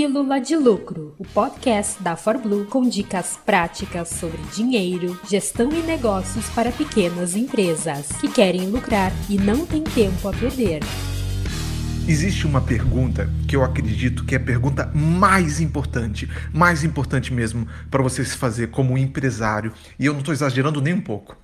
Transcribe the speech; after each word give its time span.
Pílula 0.00 0.40
de 0.40 0.56
Lucro, 0.56 1.14
o 1.18 1.26
podcast 1.26 2.02
da 2.02 2.16
ForBlue 2.16 2.64
com 2.64 2.88
dicas 2.88 3.38
práticas 3.44 4.08
sobre 4.08 4.38
dinheiro, 4.44 5.20
gestão 5.28 5.70
e 5.70 5.82
negócios 5.82 6.48
para 6.54 6.72
pequenas 6.72 7.36
empresas 7.36 8.08
que 8.18 8.26
querem 8.26 8.70
lucrar 8.70 9.12
e 9.28 9.36
não 9.36 9.66
têm 9.66 9.84
tempo 9.84 10.26
a 10.26 10.32
perder. 10.32 10.80
Existe 12.08 12.46
uma 12.46 12.62
pergunta 12.62 13.28
que 13.46 13.54
eu 13.54 13.62
acredito 13.62 14.24
que 14.24 14.34
é 14.34 14.38
a 14.38 14.42
pergunta 14.42 14.90
mais 14.94 15.60
importante, 15.60 16.26
mais 16.50 16.82
importante 16.82 17.30
mesmo 17.30 17.68
para 17.90 18.02
você 18.02 18.24
se 18.24 18.38
fazer 18.38 18.70
como 18.70 18.96
empresário, 18.96 19.70
e 19.98 20.06
eu 20.06 20.14
não 20.14 20.20
estou 20.20 20.32
exagerando 20.32 20.80
nem 20.80 20.94
um 20.94 21.00
pouco. 21.02 21.36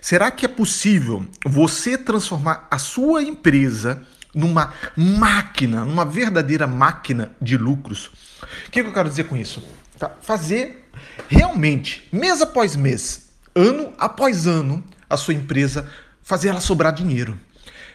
Será 0.00 0.30
que 0.30 0.46
é 0.46 0.48
possível 0.48 1.26
você 1.44 1.98
transformar 1.98 2.68
a 2.70 2.78
sua 2.78 3.20
empresa 3.24 4.06
numa 4.36 4.74
máquina, 4.94 5.84
numa 5.86 6.04
verdadeira 6.04 6.66
máquina 6.66 7.32
de 7.40 7.56
lucros? 7.56 8.10
O 8.68 8.70
que, 8.70 8.80
eu 8.80 8.92
quero 8.92 9.08
dizer 9.08 9.24
com 9.24 9.36
isso? 9.36 9.66
Tá? 9.98 10.10
Fazer 10.20 10.90
realmente, 11.26 12.06
mês 12.12 12.42
após 12.42 12.76
mês, 12.76 13.30
ano 13.54 13.94
após 13.98 14.46
ano, 14.46 14.84
a 15.08 15.16
sua 15.16 15.32
empresa 15.32 15.88
fazer 16.22 16.48
ela 16.48 16.60
sobrar 16.60 16.92
dinheiro. 16.92 17.38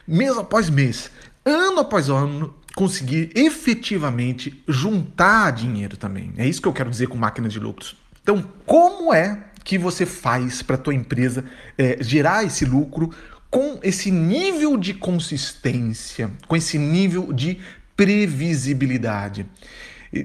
Mês 0.08 0.36
após 0.36 0.70
mês, 0.70 1.12
ano 1.46 1.82
após 1.82 2.10
ano, 2.10 2.56
conseguir 2.76 3.32
efetivamente 3.36 4.64
juntar 4.68 5.52
dinheiro 5.52 5.96
também. 5.96 6.34
É 6.38 6.48
isso 6.48 6.62
que 6.62 6.68
eu 6.68 6.74
quero 6.74 6.90
dizer 6.90 7.08
com 7.08 7.18
máquina 7.18 7.48
de 7.48 7.60
lucros. 7.60 7.96
Então, 8.24 8.44
como 8.66 9.14
é 9.14 9.44
que 9.64 9.78
você 9.78 10.06
faz 10.06 10.62
para 10.62 10.76
a 10.76 10.80
tua 10.80 10.94
empresa 10.94 11.46
é, 11.78 11.98
gerar 12.02 12.44
esse 12.44 12.66
lucro 12.66 13.12
com 13.52 13.78
esse 13.84 14.10
nível 14.10 14.78
de 14.78 14.94
consistência, 14.94 16.32
com 16.48 16.56
esse 16.56 16.78
nível 16.78 17.34
de 17.34 17.60
previsibilidade. 17.96 19.46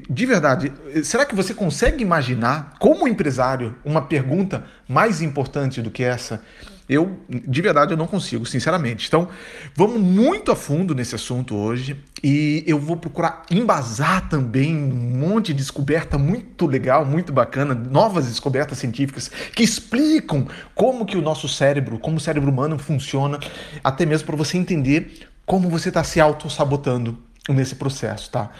De 0.09 0.25
verdade, 0.27 0.73
será 1.05 1.27
que 1.27 1.35
você 1.35 1.52
consegue 1.52 2.02
imaginar, 2.02 2.77
como 2.79 3.07
empresário, 3.07 3.77
uma 3.85 4.02
pergunta 4.02 4.65
mais 4.88 5.21
importante 5.21 5.82
do 5.82 5.91
que 5.91 6.02
essa? 6.02 6.43
Eu, 6.88 7.18
de 7.29 7.60
verdade, 7.60 7.92
eu 7.92 7.96
não 7.96 8.06
consigo, 8.06 8.46
sinceramente. 8.46 9.09
Então, 9.09 9.29
vamos 9.74 10.01
muito 10.01 10.52
a 10.52 10.56
fundo 10.56 10.95
nesse 10.95 11.16
assunto 11.16 11.56
hoje 11.56 11.96
e 12.23 12.62
eu 12.66 12.79
vou 12.79 12.96
procurar 12.96 13.42
embasar 13.51 14.29
também 14.29 14.76
um 14.76 15.18
monte 15.18 15.48
de 15.48 15.54
descoberta 15.54 16.16
muito 16.16 16.64
legal, 16.66 17.04
muito 17.04 17.32
bacana, 17.32 17.74
novas 17.74 18.26
descobertas 18.26 18.79
científicas 18.79 19.29
que 19.52 19.64
explicam 19.64 20.46
como 20.74 21.04
que 21.04 21.16
o 21.16 21.23
nosso 21.23 21.48
cérebro, 21.48 21.98
como 21.98 22.18
o 22.18 22.20
cérebro 22.20 22.51
humano 22.51 22.79
funciona, 22.79 23.40
até 23.82 24.07
mesmo 24.07 24.26
para 24.26 24.37
você 24.37 24.57
entender 24.57 25.29
como 25.45 25.68
você 25.68 25.88
está 25.88 26.04
se 26.04 26.20
auto-sabotando 26.20 27.18
nesse 27.48 27.76
processo, 27.76 28.30
tá? 28.30 28.51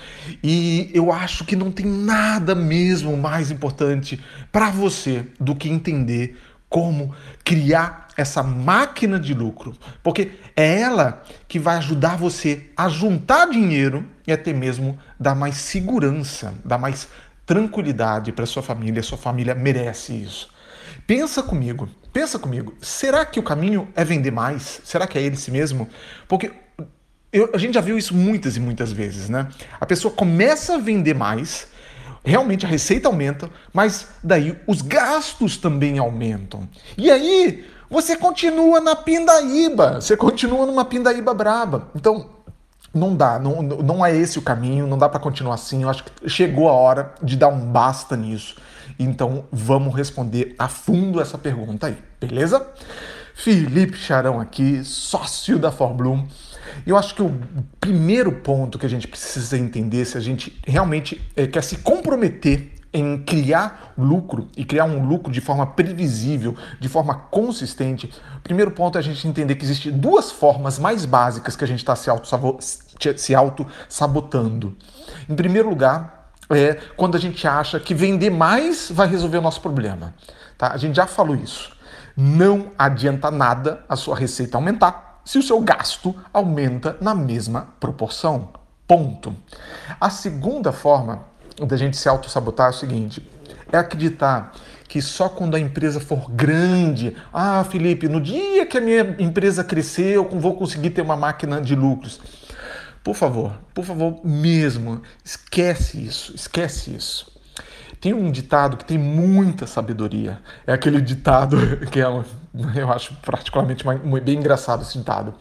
E 0.43 0.91
eu 0.95 1.13
acho 1.13 1.45
que 1.45 1.57
não 1.57 1.71
tem 1.71 1.87
nada 1.87 2.55
mesmo 2.55 3.17
mais 3.17 3.51
importante 3.51 4.21
para 4.53 4.71
você 4.71 5.27
do 5.41 5.55
que 5.57 5.69
entender 5.69 6.37
como 6.69 7.15
criar 7.45 8.06
essa 8.17 8.43
máquina 8.43 9.21
de 9.21 9.35
lucro, 9.35 9.77
porque 10.03 10.33
é 10.57 10.81
ela 10.81 11.23
que 11.47 11.59
vai 11.59 11.77
ajudar 11.77 12.17
você 12.17 12.71
a 12.77 12.89
juntar 12.89 13.51
dinheiro 13.51 14.07
e 14.27 14.33
até 14.33 14.53
mesmo 14.53 14.99
dar 15.21 15.35
mais 15.35 15.57
segurança, 15.57 16.55
dar 16.65 16.79
mais 16.79 17.09
tranquilidade 17.45 18.33
para 18.33 18.47
sua 18.47 18.63
família. 18.63 19.03
Sua 19.03 19.19
família 19.19 19.55
merece 19.55 20.15
isso. 20.15 20.49
Pensa 21.07 21.43
comigo, 21.43 21.89
pensa 22.13 22.39
comigo. 22.39 22.75
Será 22.81 23.25
que 23.25 23.39
o 23.39 23.43
caminho 23.43 23.89
é 23.95 24.05
vender 24.05 24.33
mais? 24.33 24.81
Será 24.85 25.07
que 25.07 25.19
é 25.19 25.23
esse 25.23 25.51
mesmo? 25.51 25.89
Porque 26.27 26.51
eu, 27.33 27.51
a 27.55 27.59
gente 27.59 27.75
já 27.75 27.81
viu 27.81 27.99
isso 27.99 28.15
muitas 28.15 28.57
e 28.57 28.61
muitas 28.61 28.91
vezes, 28.91 29.29
né? 29.29 29.49
A 29.79 29.87
pessoa 29.87 30.13
começa 30.13 30.75
a 30.75 30.79
vender 30.79 31.15
mais 31.15 31.69
realmente 32.27 32.67
a 32.67 32.69
receita 32.69 33.07
aumenta, 33.07 33.49
mas 33.73 34.09
daí 34.23 34.59
os 34.67 34.83
gastos 34.83 35.57
também 35.57 35.99
aumentam. 35.99 36.69
E 36.99 37.09
aí 37.09 37.65
você 37.91 38.17
continua 38.17 38.81
na 38.81 38.97
pindaíba, 38.97 40.01
você 40.01 40.17
continua 40.17 40.67
numa 40.67 40.85
pindaíba 40.85 41.33
braba. 41.33 41.89
Então, 41.95 42.31
não 42.93 43.15
dá, 43.15 43.39
não, 43.39 43.63
não 43.63 44.05
é 44.05 44.17
esse 44.17 44.39
o 44.39 44.43
caminho, 44.43 44.87
não 44.87 44.99
dá 44.99 45.09
para 45.09 45.21
continuar 45.21 45.55
assim. 45.55 45.83
Eu 45.83 45.91
acho 45.91 46.05
que 46.05 46.29
chegou 46.29 46.69
a 46.69 46.73
hora 46.73 47.15
de 47.23 47.37
dar 47.37 47.49
um 47.49 47.61
basta 47.61 48.17
nisso. 48.17 48.57
Então, 48.99 49.45
vamos 49.53 49.95
responder 49.95 50.55
a 50.59 50.69
fundo 50.69 51.21
essa 51.21 51.37
pergunta 51.37 51.89
aí, 51.89 51.99
beleza? 52.21 52.67
Felipe 53.35 53.99
Charão 53.99 54.41
aqui, 54.41 54.83
sócio 54.83 55.59
da 55.59 55.71
Forbloom. 55.71 56.25
Eu 56.87 56.97
acho 56.97 57.15
que 57.15 57.23
o 57.23 57.39
primeiro 57.79 58.33
ponto 58.33 58.79
que 58.79 58.87
a 58.87 58.89
gente 58.89 59.07
precisa 59.07 59.59
entender, 59.59 60.05
se 60.07 60.17
a 60.17 60.21
gente 60.21 60.59
realmente 60.67 61.21
é, 61.37 61.47
quer 61.47 61.63
se 61.63 61.77
comprometer 61.79 62.73
em 62.93 63.19
criar 63.19 63.93
lucro 63.97 64.49
e 64.57 64.65
criar 64.65 64.85
um 64.85 65.07
lucro 65.07 65.33
de 65.33 65.41
forma 65.41 65.67
previsível, 65.67 66.57
de 66.81 66.89
forma 66.89 67.15
consistente, 67.15 68.13
primeiro 68.43 68.71
ponto 68.71 68.97
é 68.97 69.01
a 69.01 69.03
gente 69.03 69.27
entender 69.27 69.55
que 69.57 69.65
existem 69.65 69.93
duas 69.93 70.31
formas 70.31 70.79
mais 70.79 71.05
básicas 71.05 71.57
que 71.57 71.65
a 71.65 71.67
gente 71.67 71.81
está 71.81 71.97
se 71.97 72.09
auto-sabotando. 73.35 74.67
Auto 74.67 74.77
em 75.29 75.35
primeiro 75.35 75.69
lugar, 75.69 76.17
é 76.51 76.75
quando 76.97 77.17
a 77.17 77.21
gente 77.21 77.47
acha 77.47 77.81
que 77.81 77.95
vender 77.95 78.31
mais 78.31 78.91
vai 78.91 79.09
resolver 79.09 79.39
o 79.39 79.43
nosso 79.43 79.61
problema. 79.61 80.15
Tá? 80.57 80.73
A 80.73 80.77
gente 80.77 80.97
já 80.97 81.07
falou 81.07 81.35
isso. 81.35 81.77
Não 82.17 82.73
adianta 82.79 83.31
nada 83.31 83.85
a 83.89 83.97
sua 83.97 84.17
receita 84.17 84.57
aumentar 84.57 85.21
se 85.25 85.39
o 85.39 85.43
seu 85.43 85.61
gasto 85.61 86.15
aumenta 86.33 86.97
na 87.01 87.15
mesma 87.15 87.69
proporção. 87.81 88.51
Ponto. 88.87 89.35
A 90.01 90.09
segunda 90.09 90.71
forma 90.71 91.25
da 91.65 91.77
gente 91.77 91.97
se 91.97 92.09
auto-sabotar 92.09 92.69
é 92.69 92.71
o 92.71 92.73
seguinte: 92.73 93.23
é 93.73 93.79
acreditar 93.79 94.53
que 94.89 95.03
só 95.03 95.29
quando 95.29 95.57
a 95.57 95.61
empresa 95.61 96.01
for 96.01 96.31
grande, 96.31 97.17
ah, 97.33 97.65
Felipe, 97.65 98.09
no 98.09 98.21
dia 98.21 98.67
que 98.67 98.79
a 98.79 98.81
minha 98.81 99.17
empresa 99.19 99.65
crescer, 99.65 100.17
eu 100.17 100.29
vou 100.29 100.57
conseguir 100.57 100.91
ter 100.91 101.03
uma 101.03 101.17
máquina 101.17 101.61
de 101.61 101.75
lucros. 101.75 102.21
Por 103.03 103.15
favor, 103.15 103.53
por 103.75 103.85
favor, 103.85 104.21
mesmo, 104.25 105.03
esquece 105.25 106.05
isso, 106.05 106.35
esquece 106.35 106.95
isso. 106.95 107.33
Tem 108.01 108.13
um 108.13 108.31
ditado 108.31 108.77
que 108.77 108.85
tem 108.85 108.99
muita 108.99 109.67
sabedoria. 109.67 110.41
É 110.67 110.73
aquele 110.73 111.01
ditado 111.01 111.57
que 111.91 112.01
é, 112.01 112.05
eu 112.05 112.93
acho 112.93 113.15
particularmente 113.25 113.85
bem 114.23 114.39
engraçado 114.39 114.83
esse 114.83 114.99
ditado. 114.99 115.35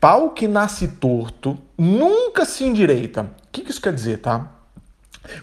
Pau 0.00 0.30
que 0.30 0.48
nasce 0.48 0.88
torto 0.88 1.58
nunca 1.78 2.44
se 2.44 2.64
endireita. 2.64 3.22
O 3.22 3.26
que 3.52 3.70
isso 3.70 3.80
quer 3.80 3.92
dizer, 3.92 4.18
tá? 4.18 4.50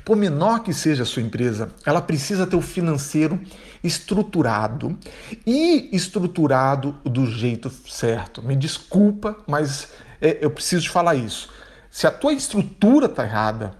Por 0.03 0.17
menor 0.17 0.63
que 0.63 0.73
seja 0.73 1.03
a 1.03 1.05
sua 1.05 1.21
empresa, 1.21 1.69
ela 1.85 2.01
precisa 2.01 2.45
ter 2.45 2.55
o 2.55 2.61
financeiro 2.61 3.39
estruturado 3.83 4.97
e 5.45 5.89
estruturado 5.93 6.97
do 7.03 7.25
jeito 7.25 7.69
certo. 7.87 8.41
Me 8.41 8.55
desculpa, 8.55 9.37
mas 9.47 9.89
é, 10.21 10.37
eu 10.41 10.51
preciso 10.51 10.89
falar 10.89 11.15
isso. 11.15 11.49
Se 11.89 12.05
a 12.05 12.11
tua 12.11 12.33
estrutura 12.33 13.05
está 13.05 13.23
errada, 13.23 13.73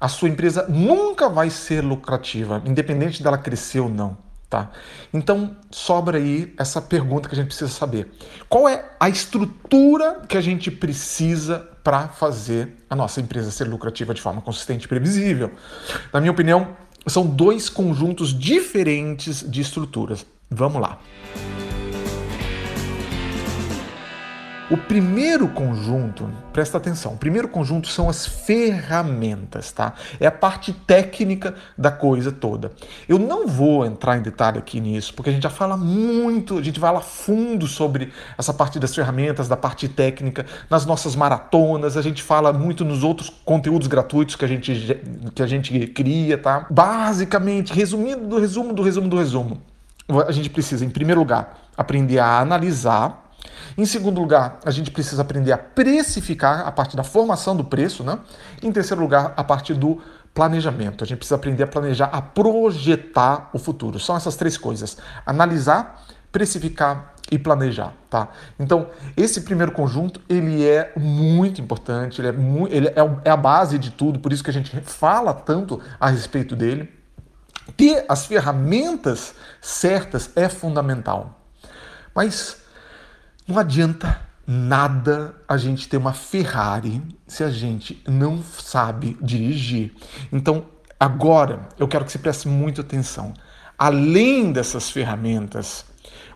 a 0.00 0.08
sua 0.08 0.28
empresa 0.28 0.66
nunca 0.68 1.28
vai 1.28 1.48
ser 1.48 1.82
lucrativa, 1.82 2.62
independente 2.66 3.22
dela 3.22 3.38
crescer 3.38 3.80
ou 3.80 3.88
não. 3.88 4.16
Tá? 4.52 4.70
Então, 5.14 5.56
sobra 5.70 6.18
aí 6.18 6.52
essa 6.58 6.82
pergunta 6.82 7.26
que 7.26 7.34
a 7.34 7.38
gente 7.38 7.46
precisa 7.46 7.70
saber. 7.70 8.12
Qual 8.50 8.68
é 8.68 8.84
a 9.00 9.08
estrutura 9.08 10.20
que 10.28 10.36
a 10.36 10.42
gente 10.42 10.70
precisa 10.70 11.70
para 11.82 12.08
fazer 12.08 12.76
a 12.90 12.94
nossa 12.94 13.18
empresa 13.18 13.50
ser 13.50 13.64
lucrativa 13.66 14.12
de 14.12 14.20
forma 14.20 14.42
consistente 14.42 14.84
e 14.84 14.88
previsível? 14.88 15.52
Na 16.12 16.20
minha 16.20 16.32
opinião, 16.32 16.76
são 17.06 17.26
dois 17.26 17.70
conjuntos 17.70 18.38
diferentes 18.38 19.42
de 19.50 19.62
estruturas. 19.62 20.26
Vamos 20.50 20.82
lá. 20.82 20.98
O 24.72 24.76
primeiro 24.78 25.48
conjunto, 25.48 26.30
presta 26.50 26.78
atenção, 26.78 27.12
o 27.12 27.18
primeiro 27.18 27.46
conjunto 27.46 27.88
são 27.88 28.08
as 28.08 28.24
ferramentas, 28.24 29.70
tá? 29.70 29.92
É 30.18 30.26
a 30.26 30.30
parte 30.30 30.72
técnica 30.72 31.54
da 31.76 31.90
coisa 31.90 32.32
toda. 32.32 32.72
Eu 33.06 33.18
não 33.18 33.46
vou 33.46 33.84
entrar 33.84 34.16
em 34.16 34.22
detalhe 34.22 34.58
aqui 34.58 34.80
nisso, 34.80 35.12
porque 35.12 35.28
a 35.28 35.32
gente 35.34 35.42
já 35.42 35.50
fala 35.50 35.76
muito, 35.76 36.56
a 36.56 36.62
gente 36.62 36.80
vai 36.80 36.90
lá 36.90 37.02
fundo 37.02 37.66
sobre 37.66 38.14
essa 38.38 38.54
parte 38.54 38.78
das 38.78 38.94
ferramentas, 38.94 39.46
da 39.46 39.58
parte 39.58 39.90
técnica, 39.90 40.46
nas 40.70 40.86
nossas 40.86 41.14
maratonas, 41.14 41.98
a 41.98 42.00
gente 42.00 42.22
fala 42.22 42.50
muito 42.50 42.82
nos 42.82 43.04
outros 43.04 43.28
conteúdos 43.28 43.88
gratuitos 43.88 44.36
que 44.36 44.44
a 44.46 44.48
gente, 44.48 44.98
que 45.34 45.42
a 45.42 45.46
gente 45.46 45.86
cria, 45.88 46.38
tá? 46.38 46.66
Basicamente, 46.70 47.74
resumindo 47.74 48.26
do 48.26 48.40
resumo 48.40 48.72
do 48.72 48.82
resumo 48.82 49.06
do 49.06 49.18
resumo, 49.18 49.60
a 50.26 50.32
gente 50.32 50.48
precisa, 50.48 50.82
em 50.82 50.88
primeiro 50.88 51.20
lugar, 51.20 51.58
aprender 51.76 52.20
a 52.20 52.38
analisar 52.38 53.21
em 53.76 53.86
segundo 53.86 54.20
lugar, 54.20 54.58
a 54.64 54.70
gente 54.70 54.90
precisa 54.90 55.22
aprender 55.22 55.52
a 55.52 55.58
precificar 55.58 56.66
a 56.66 56.72
partir 56.72 56.96
da 56.96 57.02
formação 57.02 57.56
do 57.56 57.64
preço, 57.64 58.04
né? 58.04 58.18
Em 58.62 58.70
terceiro 58.70 59.00
lugar, 59.00 59.32
a 59.36 59.44
partir 59.44 59.74
do 59.74 60.00
planejamento. 60.34 61.04
A 61.04 61.06
gente 61.06 61.18
precisa 61.18 61.36
aprender 61.36 61.64
a 61.64 61.66
planejar, 61.66 62.06
a 62.06 62.20
projetar 62.20 63.50
o 63.52 63.58
futuro. 63.58 63.98
São 63.98 64.16
essas 64.16 64.36
três 64.36 64.56
coisas: 64.56 64.96
analisar, 65.24 66.04
precificar 66.30 67.14
e 67.30 67.38
planejar, 67.38 67.94
tá? 68.10 68.28
Então, 68.58 68.88
esse 69.16 69.40
primeiro 69.40 69.72
conjunto, 69.72 70.20
ele 70.28 70.66
é 70.66 70.92
muito 70.96 71.60
importante, 71.60 72.20
ele, 72.20 72.28
é, 72.28 72.32
mu 72.32 72.68
ele 72.68 72.88
é, 72.88 72.94
é 73.24 73.30
a 73.30 73.36
base 73.36 73.78
de 73.78 73.90
tudo, 73.90 74.18
por 74.18 74.32
isso 74.32 74.44
que 74.44 74.50
a 74.50 74.52
gente 74.52 74.78
fala 74.82 75.32
tanto 75.32 75.80
a 75.98 76.08
respeito 76.08 76.54
dele. 76.54 76.92
Ter 77.76 78.04
as 78.08 78.26
ferramentas 78.26 79.34
certas 79.62 80.30
é 80.36 80.48
fundamental. 80.48 81.40
Mas 82.14 82.61
não 83.52 83.58
adianta 83.58 84.18
nada 84.46 85.34
a 85.46 85.58
gente 85.58 85.86
ter 85.86 85.98
uma 85.98 86.14
Ferrari 86.14 87.02
se 87.26 87.44
a 87.44 87.50
gente 87.50 88.02
não 88.08 88.42
sabe 88.42 89.14
dirigir. 89.20 89.92
Então, 90.32 90.64
agora 90.98 91.68
eu 91.78 91.86
quero 91.86 92.06
que 92.06 92.12
você 92.12 92.18
preste 92.18 92.48
muita 92.48 92.80
atenção. 92.80 93.34
Além 93.78 94.52
dessas 94.52 94.88
ferramentas, 94.88 95.84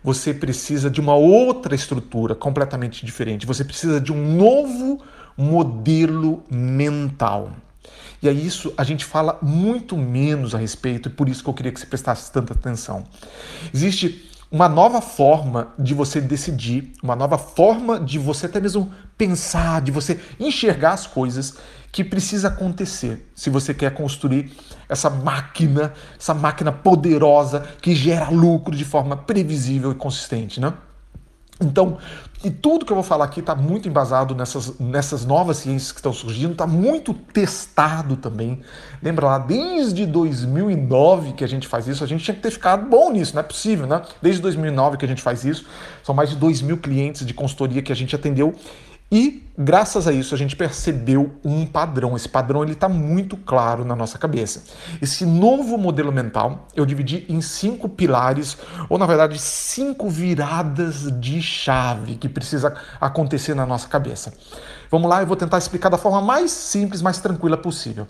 você 0.04 0.34
precisa 0.34 0.90
de 0.90 1.00
uma 1.00 1.14
outra 1.14 1.74
estrutura 1.74 2.34
completamente 2.34 3.04
diferente. 3.06 3.46
Você 3.46 3.64
precisa 3.64 3.98
de 3.98 4.12
um 4.12 4.36
novo 4.36 5.02
modelo 5.34 6.44
mental. 6.50 7.50
E 8.20 8.28
é 8.28 8.32
isso 8.32 8.74
a 8.76 8.84
gente 8.84 9.06
fala 9.06 9.38
muito 9.40 9.96
menos 9.96 10.54
a 10.54 10.58
respeito, 10.58 11.08
e 11.08 11.12
por 11.12 11.30
isso 11.30 11.42
que 11.42 11.48
eu 11.48 11.54
queria 11.54 11.72
que 11.72 11.80
você 11.80 11.86
prestasse 11.86 12.30
tanta 12.30 12.52
atenção. 12.52 13.04
Existe 13.72 14.30
uma 14.50 14.68
nova 14.68 15.00
forma 15.00 15.74
de 15.78 15.92
você 15.92 16.20
decidir, 16.20 16.92
uma 17.02 17.16
nova 17.16 17.36
forma 17.36 17.98
de 17.98 18.18
você 18.18 18.46
até 18.46 18.60
mesmo 18.60 18.92
pensar, 19.18 19.80
de 19.80 19.90
você 19.90 20.20
enxergar 20.38 20.92
as 20.92 21.06
coisas 21.06 21.54
que 21.90 22.04
precisa 22.04 22.48
acontecer 22.48 23.26
se 23.34 23.50
você 23.50 23.72
quer 23.72 23.92
construir 23.94 24.52
essa 24.88 25.08
máquina, 25.10 25.92
essa 26.18 26.34
máquina 26.34 26.70
poderosa 26.70 27.66
que 27.80 27.94
gera 27.94 28.28
lucro 28.28 28.76
de 28.76 28.84
forma 28.84 29.16
previsível 29.16 29.92
e 29.92 29.94
consistente, 29.94 30.60
né? 30.60 30.74
Então, 31.60 31.96
e 32.44 32.50
tudo 32.50 32.84
que 32.84 32.92
eu 32.92 32.94
vou 32.94 33.02
falar 33.02 33.24
aqui 33.24 33.40
está 33.40 33.54
muito 33.54 33.88
embasado 33.88 34.34
nessas, 34.34 34.78
nessas 34.78 35.24
novas 35.24 35.56
ciências 35.56 35.90
que 35.90 35.98
estão 35.98 36.12
surgindo, 36.12 36.52
está 36.52 36.66
muito 36.66 37.14
testado 37.14 38.14
também. 38.16 38.60
Lembra 39.02 39.26
lá, 39.26 39.38
desde 39.38 40.04
2009 40.04 41.32
que 41.32 41.42
a 41.42 41.46
gente 41.48 41.66
faz 41.66 41.88
isso, 41.88 42.04
a 42.04 42.06
gente 42.06 42.22
tinha 42.22 42.34
que 42.34 42.42
ter 42.42 42.50
ficado 42.50 42.88
bom 42.88 43.10
nisso, 43.10 43.34
não 43.34 43.40
é 43.40 43.42
possível, 43.42 43.86
né? 43.86 44.02
Desde 44.20 44.42
2009 44.42 44.98
que 44.98 45.04
a 45.06 45.08
gente 45.08 45.22
faz 45.22 45.44
isso, 45.44 45.64
são 46.04 46.14
mais 46.14 46.28
de 46.28 46.36
2 46.36 46.60
mil 46.60 46.76
clientes 46.76 47.24
de 47.24 47.32
consultoria 47.32 47.80
que 47.80 47.90
a 47.90 47.96
gente 47.96 48.14
atendeu 48.14 48.54
e 49.10 49.48
graças 49.56 50.08
a 50.08 50.12
isso 50.12 50.34
a 50.34 50.38
gente 50.38 50.56
percebeu 50.56 51.36
um 51.44 51.64
padrão. 51.64 52.16
Esse 52.16 52.28
padrão 52.28 52.62
ele 52.62 52.72
está 52.72 52.88
muito 52.88 53.36
claro 53.36 53.84
na 53.84 53.94
nossa 53.94 54.18
cabeça. 54.18 54.64
Esse 55.00 55.24
novo 55.24 55.78
modelo 55.78 56.10
mental 56.10 56.66
eu 56.74 56.84
dividi 56.84 57.24
em 57.28 57.40
cinco 57.40 57.88
pilares, 57.88 58.56
ou 58.88 58.98
na 58.98 59.06
verdade 59.06 59.38
cinco 59.38 60.10
viradas 60.10 61.10
de 61.20 61.40
chave 61.40 62.16
que 62.16 62.28
precisa 62.28 62.74
acontecer 63.00 63.54
na 63.54 63.64
nossa 63.64 63.88
cabeça. 63.88 64.32
Vamos 64.90 65.08
lá, 65.08 65.20
eu 65.20 65.26
vou 65.26 65.36
tentar 65.36 65.58
explicar 65.58 65.88
da 65.88 65.98
forma 65.98 66.20
mais 66.20 66.50
simples, 66.50 67.00
mais 67.00 67.18
tranquila 67.18 67.56
possível. 67.56 68.08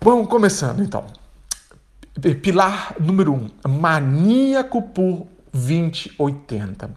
Vamos 0.00 0.28
começando 0.28 0.82
então. 0.82 1.06
Pilar 2.42 2.94
número 3.00 3.32
um: 3.32 3.48
maníaco 3.66 4.82
por 4.82 5.26
2080. 5.52 6.90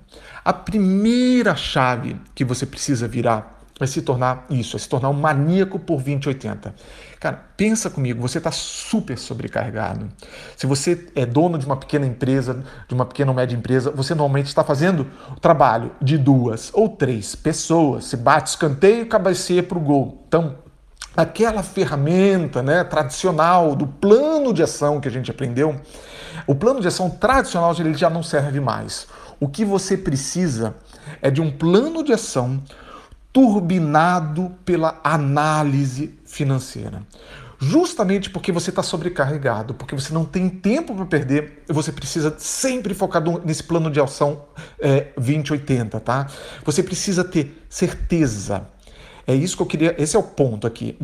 A 0.44 0.54
primeira 0.54 1.56
chave 1.56 2.16
que 2.34 2.46
você 2.46 2.66
precisa 2.66 3.07
virar 3.07 3.56
é 3.80 3.86
se 3.86 4.02
tornar 4.02 4.46
isso, 4.50 4.78
é 4.78 4.80
se 4.80 4.88
tornar 4.88 5.10
um 5.10 5.13
maníaco 5.13 5.78
por 5.78 6.02
2080. 6.02 6.74
Cara, 7.19 7.44
pensa 7.57 7.90
comigo, 7.90 8.22
você 8.22 8.38
está 8.38 8.52
super 8.52 9.18
sobrecarregado. 9.18 10.07
Se 10.56 10.66
você 10.66 11.07
é 11.16 11.25
dono 11.25 11.57
de 11.57 11.66
uma 11.66 11.75
pequena 11.75 12.06
empresa, 12.06 12.63
de 12.88 12.94
uma 12.94 13.06
pequena 13.06 13.31
ou 13.31 13.36
média 13.36 13.56
empresa, 13.56 13.92
você 13.92 14.13
normalmente 14.13 14.48
está 14.48 14.63
fazendo 14.63 15.08
o 15.36 15.40
trabalho 15.40 15.92
de 16.01 16.18
duas 16.18 16.72
ou 16.74 16.88
três 16.88 17.36
pessoas. 17.36 18.06
Se 18.06 18.16
bate 18.16 18.51
escanteio 18.51 19.08
cabeceia 19.08 19.63
para 19.63 19.78
o 19.78 19.81
gol. 19.81 20.24
Então, 20.28 20.56
aquela 21.18 21.63
ferramenta 21.63 22.62
né, 22.62 22.84
tradicional 22.84 23.75
do 23.75 23.88
plano 23.88 24.54
de 24.54 24.63
ação 24.63 25.01
que 25.01 25.08
a 25.08 25.12
gente 25.12 25.31
aprendeu, 25.31 25.80
o 26.48 26.56
plano 26.56 26.82
de 26.82 26.88
ação 26.88 27.10
tradicional 27.10 27.76
ele 27.80 27.94
já 27.94 28.10
não 28.10 28.24
serve 28.24 28.60
mais. 28.60 29.08
O 29.40 29.48
que 29.48 29.66
você 29.66 29.98
precisa 29.98 30.76
é 31.22 31.30
de 31.30 31.42
um 31.42 31.52
plano 31.52 32.04
de 32.04 32.14
ação 32.14 32.62
turbinado 33.32 34.54
pela 34.64 35.00
análise 35.04 36.18
financeira. 36.26 37.04
Justamente 37.60 38.30
porque 38.30 38.52
você 38.52 38.70
está 38.70 38.84
sobrecarregado, 38.84 39.74
porque 39.74 39.96
você 39.96 40.14
não 40.14 40.26
tem 40.26 40.50
tempo 40.50 40.94
para 40.94 41.06
perder, 41.06 41.64
você 41.68 41.92
precisa 41.92 42.36
sempre 42.38 42.94
focar 42.94 43.24
nesse 43.44 43.64
plano 43.64 43.90
de 43.90 44.00
ação 44.00 44.44
é, 44.80 45.08
2080, 45.18 46.00
tá? 46.00 46.28
Você 46.64 46.84
precisa 46.84 47.24
ter 47.24 47.66
certeza. 47.70 48.68
É 49.28 49.34
isso 49.34 49.56
que 49.56 49.64
eu 49.64 49.68
queria. 49.68 49.96
Esse 49.98 50.16
é 50.16 50.20
o 50.20 50.24
ponto 50.24 50.68
aqui. 50.68 50.98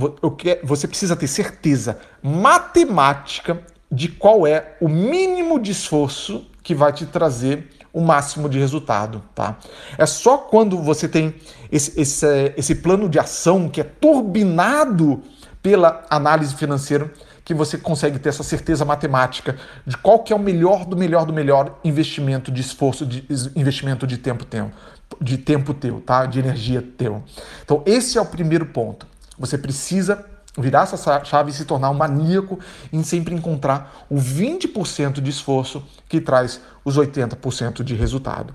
Você 0.63 0.87
precisa 0.87 1.15
ter 1.15 1.27
certeza 1.27 1.97
matemática 2.21 3.61
de 3.91 4.07
qual 4.07 4.47
é 4.47 4.77
o 4.79 4.87
mínimo 4.87 5.59
de 5.59 5.71
esforço 5.71 6.47
que 6.63 6.73
vai 6.73 6.93
te 6.93 7.05
trazer 7.05 7.67
o 7.93 7.99
máximo 7.99 8.47
de 8.47 8.57
resultado, 8.57 9.21
tá? 9.35 9.57
É 9.97 10.05
só 10.05 10.37
quando 10.37 10.77
você 10.77 11.07
tem 11.09 11.35
esse, 11.71 11.99
esse, 11.99 12.53
esse 12.55 12.75
plano 12.75 13.09
de 13.09 13.19
ação 13.19 13.67
que 13.67 13.81
é 13.81 13.83
turbinado 13.83 15.21
pela 15.61 16.05
análise 16.09 16.55
financeira 16.55 17.11
que 17.43 17.53
você 17.53 17.77
consegue 17.77 18.17
ter 18.17 18.29
essa 18.29 18.43
certeza 18.43 18.85
matemática 18.85 19.57
de 19.85 19.97
qual 19.97 20.19
que 20.19 20.31
é 20.31 20.35
o 20.35 20.39
melhor 20.39 20.85
do 20.85 20.95
melhor 20.95 21.25
do 21.25 21.33
melhor 21.33 21.79
investimento 21.83 22.51
de 22.51 22.61
esforço, 22.61 23.05
de 23.05 23.25
investimento 23.55 24.07
de 24.07 24.17
tempo 24.17 24.45
teu, 24.45 24.71
de 25.19 25.37
tempo 25.37 25.73
teu, 25.73 25.99
tá? 25.99 26.25
De 26.25 26.39
energia 26.39 26.81
teu. 26.97 27.23
Então 27.63 27.83
esse 27.85 28.17
é 28.17 28.21
o 28.21 28.25
primeiro 28.25 28.67
ponto. 28.67 29.05
Você 29.37 29.57
precisa 29.57 30.25
virar 30.57 30.83
essa 30.83 31.23
chave 31.23 31.51
e 31.51 31.53
se 31.53 31.65
tornar 31.65 31.89
um 31.89 31.95
maníaco 31.95 32.59
em 32.91 33.03
sempre 33.03 33.33
encontrar 33.33 34.05
o 34.09 34.15
20% 34.15 35.21
de 35.21 35.29
esforço 35.29 35.83
que 36.09 36.19
traz 36.19 36.59
os 36.83 36.97
80% 36.97 37.83
de 37.83 37.95
resultado. 37.95 38.53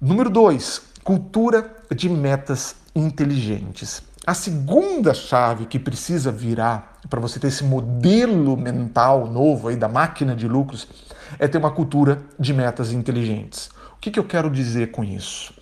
Número 0.00 0.28
2, 0.28 0.82
cultura 1.02 1.70
de 1.94 2.08
metas 2.08 2.76
inteligentes. 2.94 4.02
A 4.26 4.34
segunda 4.34 5.14
chave 5.14 5.64
que 5.64 5.78
precisa 5.78 6.30
virar 6.30 6.98
para 7.08 7.20
você 7.20 7.40
ter 7.40 7.48
esse 7.48 7.64
modelo 7.64 8.56
mental 8.56 9.26
novo 9.26 9.68
aí 9.68 9.76
da 9.76 9.88
máquina 9.88 10.36
de 10.36 10.46
lucros 10.46 10.86
é 11.38 11.48
ter 11.48 11.58
uma 11.58 11.70
cultura 11.70 12.22
de 12.38 12.52
metas 12.52 12.92
inteligentes. 12.92 13.70
O 13.94 14.00
que, 14.00 14.10
que 14.10 14.18
eu 14.18 14.24
quero 14.24 14.50
dizer 14.50 14.90
com 14.90 15.02
isso? 15.02 15.54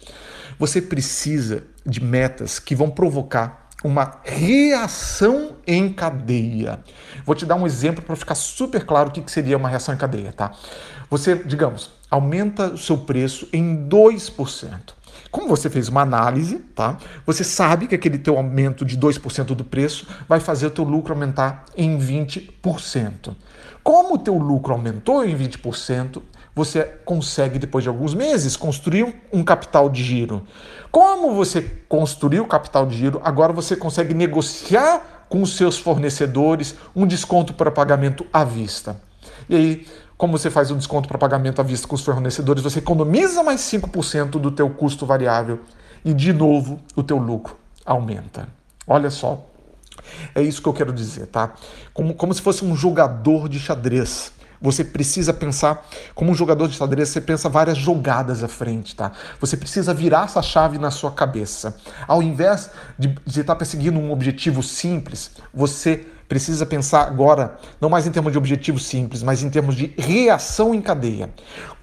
Você 0.58 0.82
precisa 0.82 1.62
de 1.86 2.02
metas 2.02 2.58
que 2.58 2.74
vão 2.74 2.90
provocar 2.90 3.67
uma 3.84 4.18
reação 4.24 5.56
em 5.66 5.92
cadeia. 5.92 6.80
Vou 7.24 7.34
te 7.34 7.46
dar 7.46 7.54
um 7.54 7.66
exemplo 7.66 8.02
para 8.02 8.16
ficar 8.16 8.34
super 8.34 8.84
claro 8.84 9.10
o 9.10 9.12
que 9.12 9.30
seria 9.30 9.56
uma 9.56 9.68
reação 9.68 9.94
em 9.94 9.98
cadeia, 9.98 10.32
tá? 10.32 10.52
Você, 11.08 11.36
digamos, 11.36 11.90
aumenta 12.10 12.68
o 12.72 12.78
seu 12.78 12.98
preço 12.98 13.48
em 13.52 13.88
2%. 13.88 14.98
Como 15.30 15.48
você 15.48 15.68
fez 15.68 15.88
uma 15.88 16.00
análise, 16.00 16.58
tá? 16.74 16.96
Você 17.26 17.44
sabe 17.44 17.86
que 17.86 17.94
aquele 17.94 18.18
teu 18.18 18.36
aumento 18.36 18.84
de 18.84 18.96
2% 18.98 19.44
do 19.54 19.64
preço 19.64 20.06
vai 20.28 20.40
fazer 20.40 20.66
o 20.66 20.70
teu 20.70 20.84
lucro 20.84 21.12
aumentar 21.12 21.66
em 21.76 21.98
20%. 21.98 23.34
Como 23.82 24.14
o 24.14 24.18
teu 24.18 24.36
lucro 24.36 24.72
aumentou 24.72 25.24
em 25.24 25.36
20%, 25.36 26.22
você 26.58 26.82
consegue, 27.04 27.58
depois 27.58 27.84
de 27.84 27.88
alguns 27.88 28.14
meses, 28.14 28.56
construir 28.56 29.14
um 29.32 29.44
capital 29.44 29.88
de 29.88 30.02
giro. 30.02 30.44
Como 30.90 31.32
você 31.32 31.62
construiu 31.88 32.42
o 32.42 32.46
capital 32.46 32.84
de 32.84 32.96
giro, 32.96 33.20
agora 33.24 33.52
você 33.52 33.76
consegue 33.76 34.12
negociar 34.12 35.24
com 35.28 35.40
os 35.40 35.56
seus 35.56 35.78
fornecedores 35.78 36.74
um 36.96 37.06
desconto 37.06 37.54
para 37.54 37.70
pagamento 37.70 38.26
à 38.32 38.42
vista. 38.42 39.00
E 39.48 39.54
aí, 39.54 39.86
como 40.16 40.36
você 40.36 40.50
faz 40.50 40.72
um 40.72 40.76
desconto 40.76 41.06
para 41.06 41.16
pagamento 41.16 41.60
à 41.60 41.64
vista 41.64 41.86
com 41.86 41.94
os 41.94 42.04
fornecedores, 42.04 42.62
você 42.62 42.80
economiza 42.80 43.40
mais 43.44 43.60
5% 43.60 44.30
do 44.30 44.50
teu 44.50 44.68
custo 44.68 45.06
variável 45.06 45.60
e 46.04 46.12
de 46.12 46.32
novo 46.32 46.80
o 46.96 47.04
teu 47.04 47.18
lucro 47.18 47.56
aumenta. 47.86 48.48
Olha 48.84 49.10
só. 49.10 49.46
É 50.34 50.42
isso 50.42 50.60
que 50.60 50.68
eu 50.68 50.72
quero 50.72 50.92
dizer, 50.92 51.26
tá? 51.26 51.52
Como, 51.94 52.14
como 52.14 52.34
se 52.34 52.42
fosse 52.42 52.64
um 52.64 52.74
jogador 52.74 53.48
de 53.48 53.60
xadrez. 53.60 54.32
Você 54.60 54.84
precisa 54.84 55.32
pensar, 55.32 55.86
como 56.14 56.30
um 56.30 56.34
jogador 56.34 56.68
de 56.68 56.74
xadrez, 56.74 57.10
você 57.10 57.20
pensa 57.20 57.48
várias 57.48 57.78
jogadas 57.78 58.42
à 58.42 58.48
frente, 58.48 58.94
tá? 58.94 59.12
Você 59.40 59.56
precisa 59.56 59.94
virar 59.94 60.24
essa 60.24 60.42
chave 60.42 60.78
na 60.78 60.90
sua 60.90 61.10
cabeça. 61.10 61.76
Ao 62.06 62.22
invés 62.22 62.70
de, 62.98 63.14
de 63.24 63.40
estar 63.40 63.56
perseguindo 63.56 63.98
um 63.98 64.12
objetivo 64.12 64.62
simples, 64.62 65.30
você 65.52 66.06
precisa 66.28 66.66
pensar 66.66 67.06
agora, 67.06 67.56
não 67.80 67.88
mais 67.88 68.06
em 68.06 68.10
termos 68.10 68.32
de 68.32 68.38
objetivo 68.38 68.78
simples, 68.78 69.22
mas 69.22 69.42
em 69.42 69.48
termos 69.48 69.74
de 69.74 69.94
reação 69.96 70.74
em 70.74 70.80
cadeia. 70.80 71.30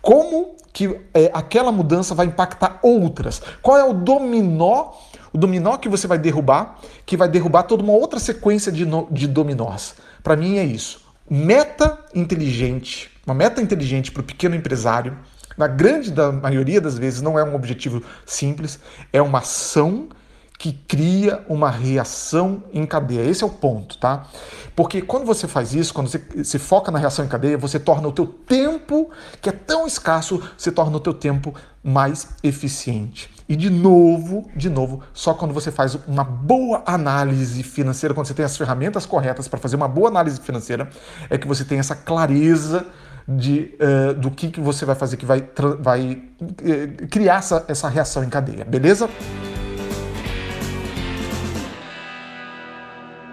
Como 0.02 0.56
que 0.72 1.00
é, 1.14 1.32
aquela 1.34 1.72
mudança 1.72 2.14
vai 2.14 2.28
impactar 2.28 2.80
outras? 2.84 3.42
Qual 3.62 3.78
é 3.78 3.84
o 3.84 3.94
dominó 3.94 4.92
o 5.36 5.38
dominó 5.38 5.76
que 5.76 5.90
você 5.90 6.08
vai 6.08 6.18
derrubar, 6.18 6.80
que 7.06 7.18
vai 7.18 7.28
derrubar 7.28 7.64
toda 7.64 7.84
uma 7.84 7.92
outra 7.92 8.22
sequência 8.22 8.72
de, 8.72 8.86
no, 8.86 9.06
de 9.12 9.28
dominós. 9.28 9.96
Para 10.24 10.38
mim 10.38 10.58
é 10.58 10.64
isso. 10.64 11.05
Meta 11.30 12.06
inteligente, 12.14 13.10
uma 13.26 13.34
meta 13.34 13.60
inteligente 13.60 14.12
para 14.12 14.22
o 14.22 14.24
pequeno 14.24 14.56
empresário 14.56 15.18
Na 15.58 15.68
grande 15.68 16.12
da 16.12 16.32
maioria 16.32 16.80
das 16.80 16.98
vezes 16.98 17.22
não 17.22 17.40
é 17.40 17.44
um 17.44 17.56
objetivo 17.56 18.04
simples, 18.26 18.80
é 19.12 19.22
uma 19.22 19.40
ação 19.40 20.10
que 20.58 20.74
cria 20.74 21.44
uma 21.50 21.70
reação 21.70 22.64
em 22.72 22.86
cadeia. 22.86 23.30
Esse 23.30 23.44
é 23.44 23.48
o 23.48 23.50
ponto, 23.50 23.98
tá? 23.98 24.28
Porque 24.76 25.02
quando 25.02 25.26
você 25.26 25.48
faz 25.48 25.74
isso, 25.74 25.94
quando 25.94 26.10
você 26.10 26.22
se 26.44 26.60
foca 26.60 26.92
na 26.92 27.00
reação 27.00 27.26
em 27.26 27.28
cadeia, 27.28 27.58
você 27.58 27.80
torna 27.80 28.08
o 28.08 28.12
teu 28.12 28.28
tempo, 28.28 29.10
que 29.42 29.50
é 29.50 29.52
tão 29.52 29.88
escasso, 29.88 30.42
se 30.58 30.72
torna 30.72 30.96
o 30.98 31.00
teu 31.00 31.14
tempo 31.14 31.54
mais 31.84 32.30
eficiente. 32.44 33.30
E 33.48 33.56
de 33.56 33.70
novo, 33.70 34.50
de 34.56 34.70
novo, 34.70 35.04
só 35.14 35.34
quando 35.34 35.54
você 35.54 35.72
faz 35.72 35.96
uma 36.08 36.24
boa 36.24 36.82
análise 36.86 37.62
financeira, 37.62 38.14
quando 38.14 38.26
você 38.26 38.34
tem 38.34 38.44
as 38.44 38.58
ferramentas 38.58 39.06
corretas 39.06 39.48
para 39.48 39.60
fazer 39.60 39.76
uma 39.76 39.88
boa 39.88 40.10
análise 40.10 40.40
financeira, 40.40 40.90
é 41.30 41.38
que 41.38 41.48
você 41.48 41.64
tem 41.64 41.78
essa 41.78 41.96
clareza 41.96 42.88
de, 43.28 43.76
uh, 43.80 44.14
do 44.16 44.32
que, 44.32 44.50
que 44.50 44.60
você 44.60 44.84
vai 44.84 44.96
fazer 44.96 45.18
que 45.18 45.26
vai, 45.26 45.48
vai 45.80 46.24
uh, 46.42 47.08
criar 47.08 47.38
essa, 47.38 47.64
essa 47.68 47.88
reação 47.88 48.24
em 48.24 48.30
cadeia, 48.30 48.66
beleza? 48.66 49.08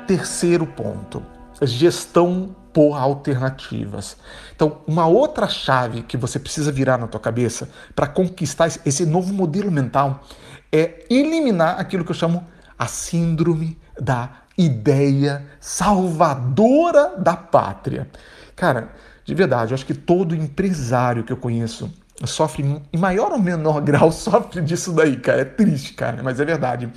Terceiro 0.07 0.67
ponto, 0.67 1.23
gestão 1.67 2.55
por 2.73 2.95
alternativas. 2.95 4.17
Então, 4.55 4.79
uma 4.87 5.07
outra 5.07 5.47
chave 5.47 6.03
que 6.03 6.17
você 6.17 6.39
precisa 6.39 6.73
virar 6.73 6.99
na 6.99 7.07
tua 7.07 7.21
cabeça 7.21 7.69
para 7.95 8.07
conquistar 8.07 8.69
esse 8.87 9.05
novo 9.05 9.33
modelo 9.33 9.71
mental 9.71 10.25
é 10.73 11.05
eliminar 11.11 11.79
aquilo 11.79 12.05
que 12.05 12.11
eu 12.11 12.17
chamo 12.17 12.47
a 12.79 12.87
síndrome 12.87 13.79
da 14.01 14.31
ideia 14.57 15.47
salvadora 15.61 17.17
da 17.19 17.37
pátria. 17.37 18.09
Cara, 18.57 18.91
de 19.25 19.35
verdade, 19.35 19.73
eu 19.73 19.75
acho 19.75 19.87
que 19.87 19.95
todo 19.95 20.35
empresário 20.35 21.25
que 21.25 21.33
eu 21.33 21.37
conheço 21.37 21.93
sofre, 22.27 22.83
em 22.93 22.99
maior 22.99 23.33
ou 23.33 23.39
menor 23.39 23.81
grau, 23.83 24.11
sofre 24.11 24.61
disso 24.63 24.93
daí, 24.93 25.17
cara. 25.17 25.43
É 25.43 25.45
triste, 25.45 25.95
cara, 25.95 26.23
mas 26.23 26.41
é 26.41 26.45
verdade. 26.45 26.91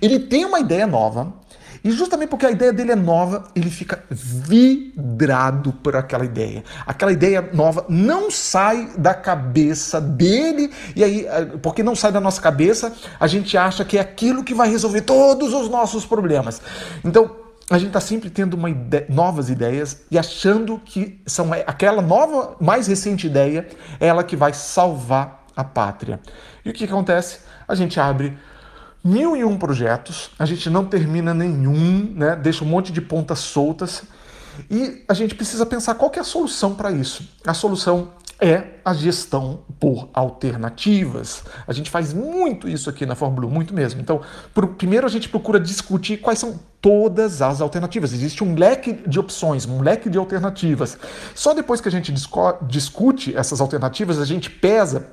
Ele 0.00 0.18
tem 0.18 0.44
uma 0.44 0.60
ideia 0.60 0.86
nova, 0.86 1.32
e 1.86 1.92
justamente 1.92 2.30
porque 2.30 2.44
a 2.44 2.50
ideia 2.50 2.72
dele 2.72 2.90
é 2.90 2.96
nova, 2.96 3.44
ele 3.54 3.70
fica 3.70 4.02
vidrado 4.10 5.72
por 5.72 5.94
aquela 5.94 6.24
ideia. 6.24 6.64
Aquela 6.84 7.12
ideia 7.12 7.48
nova 7.52 7.86
não 7.88 8.28
sai 8.28 8.90
da 8.98 9.14
cabeça 9.14 10.00
dele, 10.00 10.72
e 10.96 11.04
aí, 11.04 11.24
eh, 11.24 11.44
porque 11.62 11.84
não 11.84 11.94
sai 11.94 12.10
da 12.10 12.20
nossa 12.20 12.42
cabeça, 12.42 12.92
a 13.20 13.28
gente 13.28 13.56
acha 13.56 13.84
que 13.84 13.98
é 13.98 14.00
aquilo 14.00 14.42
que 14.42 14.52
vai 14.52 14.68
resolver 14.68 15.02
todos 15.02 15.54
os 15.54 15.68
nossos 15.68 16.04
problemas. 16.04 16.60
Então, 17.04 17.36
a 17.70 17.78
gente 17.78 17.90
está 17.90 18.00
sempre 18.00 18.30
tendo 18.30 18.56
ide 18.68 19.06
novas 19.08 19.48
ideias 19.48 20.02
e 20.10 20.18
achando 20.18 20.80
que 20.84 21.22
são 21.24 21.52
aquela 21.52 22.02
nova, 22.02 22.56
mais 22.60 22.88
recente 22.88 23.28
ideia 23.28 23.68
é 24.00 24.08
ela 24.08 24.24
que 24.24 24.34
vai 24.34 24.52
salvar 24.52 25.44
a 25.56 25.62
pátria. 25.62 26.18
E 26.64 26.70
o 26.70 26.72
que 26.72 26.82
acontece? 26.82 27.38
A 27.68 27.76
gente 27.76 28.00
abre 28.00 28.36
mil 29.06 29.36
e 29.36 29.44
um 29.44 29.56
projetos, 29.56 30.30
a 30.38 30.44
gente 30.44 30.68
não 30.68 30.84
termina 30.84 31.32
nenhum, 31.32 32.12
né? 32.14 32.34
deixa 32.34 32.64
um 32.64 32.66
monte 32.66 32.92
de 32.92 33.00
pontas 33.00 33.38
soltas 33.38 34.02
e 34.70 35.04
a 35.06 35.14
gente 35.14 35.34
precisa 35.34 35.64
pensar 35.64 35.94
qual 35.94 36.10
é 36.14 36.18
a 36.18 36.24
solução 36.24 36.74
para 36.74 36.90
isso. 36.90 37.22
A 37.46 37.54
solução 37.54 38.12
é 38.40 38.64
a 38.84 38.92
gestão 38.92 39.60
por 39.80 40.08
alternativas. 40.12 41.42
A 41.66 41.72
gente 41.72 41.90
faz 41.90 42.12
muito 42.12 42.68
isso 42.68 42.90
aqui 42.90 43.06
na 43.06 43.14
Fórmula 43.14 43.46
1, 43.46 43.50
muito 43.50 43.74
mesmo. 43.74 44.00
Então, 44.00 44.20
por, 44.52 44.66
primeiro 44.68 45.06
a 45.06 45.10
gente 45.10 45.28
procura 45.28 45.58
discutir 45.58 46.18
quais 46.18 46.38
são 46.38 46.58
todas 46.80 47.40
as 47.40 47.60
alternativas. 47.60 48.12
Existe 48.12 48.44
um 48.44 48.54
leque 48.54 48.92
de 49.06 49.18
opções, 49.18 49.66
um 49.66 49.80
leque 49.80 50.10
de 50.10 50.18
alternativas. 50.18 50.98
Só 51.34 51.54
depois 51.54 51.80
que 51.80 51.88
a 51.88 51.92
gente 51.92 52.12
discute 52.62 53.36
essas 53.36 53.60
alternativas, 53.60 54.18
a 54.18 54.24
gente 54.24 54.50
pesa 54.50 55.06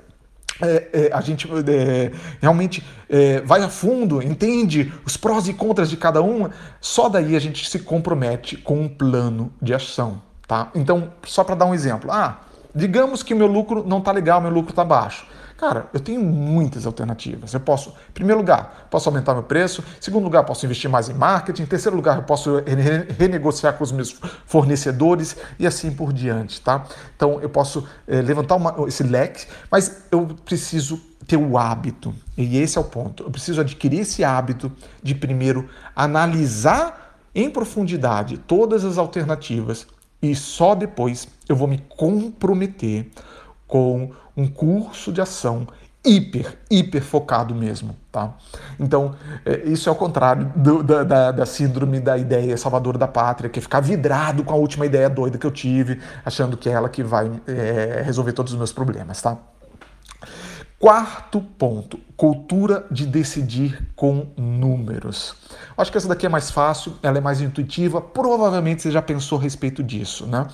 é, 0.61 0.87
é, 0.93 1.09
a 1.13 1.21
gente 1.21 1.47
é, 1.47 2.11
realmente 2.41 2.83
é, 3.09 3.41
vai 3.41 3.63
a 3.63 3.69
fundo, 3.69 4.21
entende 4.21 4.93
os 5.05 5.17
prós 5.17 5.47
e 5.47 5.53
contras 5.53 5.89
de 5.89 5.97
cada 5.97 6.21
uma, 6.21 6.51
só 6.79 7.09
daí 7.09 7.35
a 7.35 7.39
gente 7.39 7.69
se 7.69 7.79
compromete 7.79 8.57
com 8.57 8.81
um 8.81 8.87
plano 8.87 9.51
de 9.61 9.73
ação. 9.73 10.21
Tá? 10.47 10.69
Então, 10.75 11.11
só 11.23 11.43
para 11.43 11.55
dar 11.55 11.65
um 11.65 11.73
exemplo, 11.73 12.11
ah, 12.11 12.41
Digamos 12.75 13.21
que 13.21 13.35
meu 13.35 13.45
lucro 13.45 13.83
não 13.85 13.99
está 13.99 14.11
legal, 14.11 14.41
meu 14.41 14.49
lucro 14.49 14.71
está 14.71 14.83
baixo. 14.83 15.27
Cara, 15.63 15.87
eu 15.93 15.99
tenho 16.01 16.19
muitas 16.19 16.85
alternativas. 16.85 17.53
Eu 17.53 17.59
posso, 17.61 17.91
em 17.91 18.11
primeiro 18.13 18.41
lugar, 18.41 18.85
posso 18.91 19.07
aumentar 19.07 19.33
meu 19.33 19.43
preço. 19.43 19.81
Em 19.81 20.01
segundo 20.01 20.25
lugar, 20.25 20.43
posso 20.43 20.65
investir 20.65 20.89
mais 20.89 21.07
em 21.07 21.13
marketing. 21.13 21.63
Em 21.63 21.65
terceiro 21.65 21.95
lugar, 21.95 22.17
eu 22.17 22.23
posso 22.23 22.61
renegociar 23.17 23.77
com 23.77 23.81
os 23.85 23.93
meus 23.93 24.19
fornecedores 24.45 25.37
e 25.57 25.65
assim 25.65 25.89
por 25.89 26.11
diante, 26.11 26.59
tá? 26.59 26.83
Então, 27.15 27.39
eu 27.39 27.47
posso 27.47 27.87
é, 28.05 28.21
levantar 28.21 28.55
uma, 28.55 28.75
esse 28.89 29.03
leque, 29.03 29.47
mas 29.71 30.03
eu 30.11 30.35
preciso 30.43 30.99
ter 31.25 31.37
o 31.37 31.57
hábito. 31.57 32.13
E 32.37 32.57
esse 32.57 32.77
é 32.77 32.81
o 32.81 32.83
ponto. 32.83 33.23
Eu 33.23 33.31
preciso 33.31 33.61
adquirir 33.61 34.01
esse 34.01 34.21
hábito 34.21 34.69
de 35.01 35.15
primeiro 35.15 35.69
analisar 35.95 37.15
em 37.33 37.49
profundidade 37.49 38.37
todas 38.37 38.83
as 38.83 38.97
alternativas 38.97 39.87
e 40.21 40.35
só 40.35 40.75
depois 40.75 41.25
eu 41.47 41.55
vou 41.55 41.69
me 41.69 41.77
comprometer 41.87 43.09
com 43.65 44.11
um 44.35 44.47
curso 44.47 45.11
de 45.11 45.21
ação 45.21 45.67
hiper, 46.05 46.57
hiper 46.69 47.01
focado 47.01 47.55
mesmo, 47.55 47.95
tá? 48.11 48.33
Então, 48.77 49.15
é, 49.45 49.63
isso 49.69 49.87
é 49.87 49.91
o 49.91 49.95
contrário 49.95 50.51
do, 50.55 50.83
da, 50.83 51.03
da, 51.03 51.31
da, 51.31 51.45
síndrome 51.45 51.99
da 51.99 52.17
ideia 52.17 52.57
salvadora 52.57 52.97
da 52.97 53.07
pátria, 53.07 53.49
que 53.49 53.59
é 53.59 53.61
ficar 53.61 53.79
vidrado 53.79 54.43
com 54.43 54.53
a 54.53 54.57
última 54.57 54.85
ideia 54.85 55.09
doida 55.09 55.37
que 55.37 55.47
eu 55.47 55.51
tive, 55.51 56.01
achando 56.25 56.57
que 56.57 56.67
é 56.67 56.73
ela 56.73 56.89
que 56.89 57.01
vai 57.01 57.31
é, 57.47 58.01
resolver 58.05 58.33
todos 58.33 58.51
os 58.51 58.57
meus 58.57 58.73
problemas, 58.73 59.21
tá? 59.21 59.37
Quarto 60.83 61.39
ponto, 61.39 61.97
cultura 62.17 62.85
de 62.91 63.05
decidir 63.05 63.87
com 63.95 64.27
números. 64.35 65.33
Acho 65.77 65.89
que 65.89 65.97
essa 65.97 66.09
daqui 66.09 66.25
é 66.25 66.29
mais 66.29 66.51
fácil, 66.51 66.95
ela 67.01 67.17
é 67.17 67.21
mais 67.21 67.39
intuitiva, 67.39 68.01
provavelmente 68.01 68.81
você 68.81 68.91
já 68.91 69.01
pensou 69.01 69.39
a 69.39 69.41
respeito 69.41 69.81
disso, 69.81 70.27
né? 70.27 70.45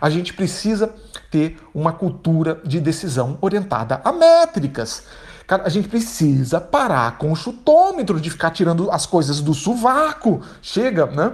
A 0.00 0.10
gente 0.10 0.34
precisa 0.34 0.92
ter 1.30 1.56
uma 1.72 1.92
cultura 1.92 2.60
de 2.64 2.80
decisão 2.80 3.38
orientada 3.40 4.00
a 4.02 4.10
métricas. 4.10 5.04
Cara, 5.46 5.62
a 5.64 5.68
gente 5.68 5.86
precisa 5.86 6.60
parar 6.60 7.16
com 7.16 7.30
o 7.30 7.36
chutômetro 7.36 8.20
de 8.20 8.28
ficar 8.28 8.50
tirando 8.50 8.90
as 8.90 9.06
coisas 9.06 9.40
do 9.40 9.54
sovaco. 9.54 10.40
Chega, 10.60 11.06
né? 11.06 11.32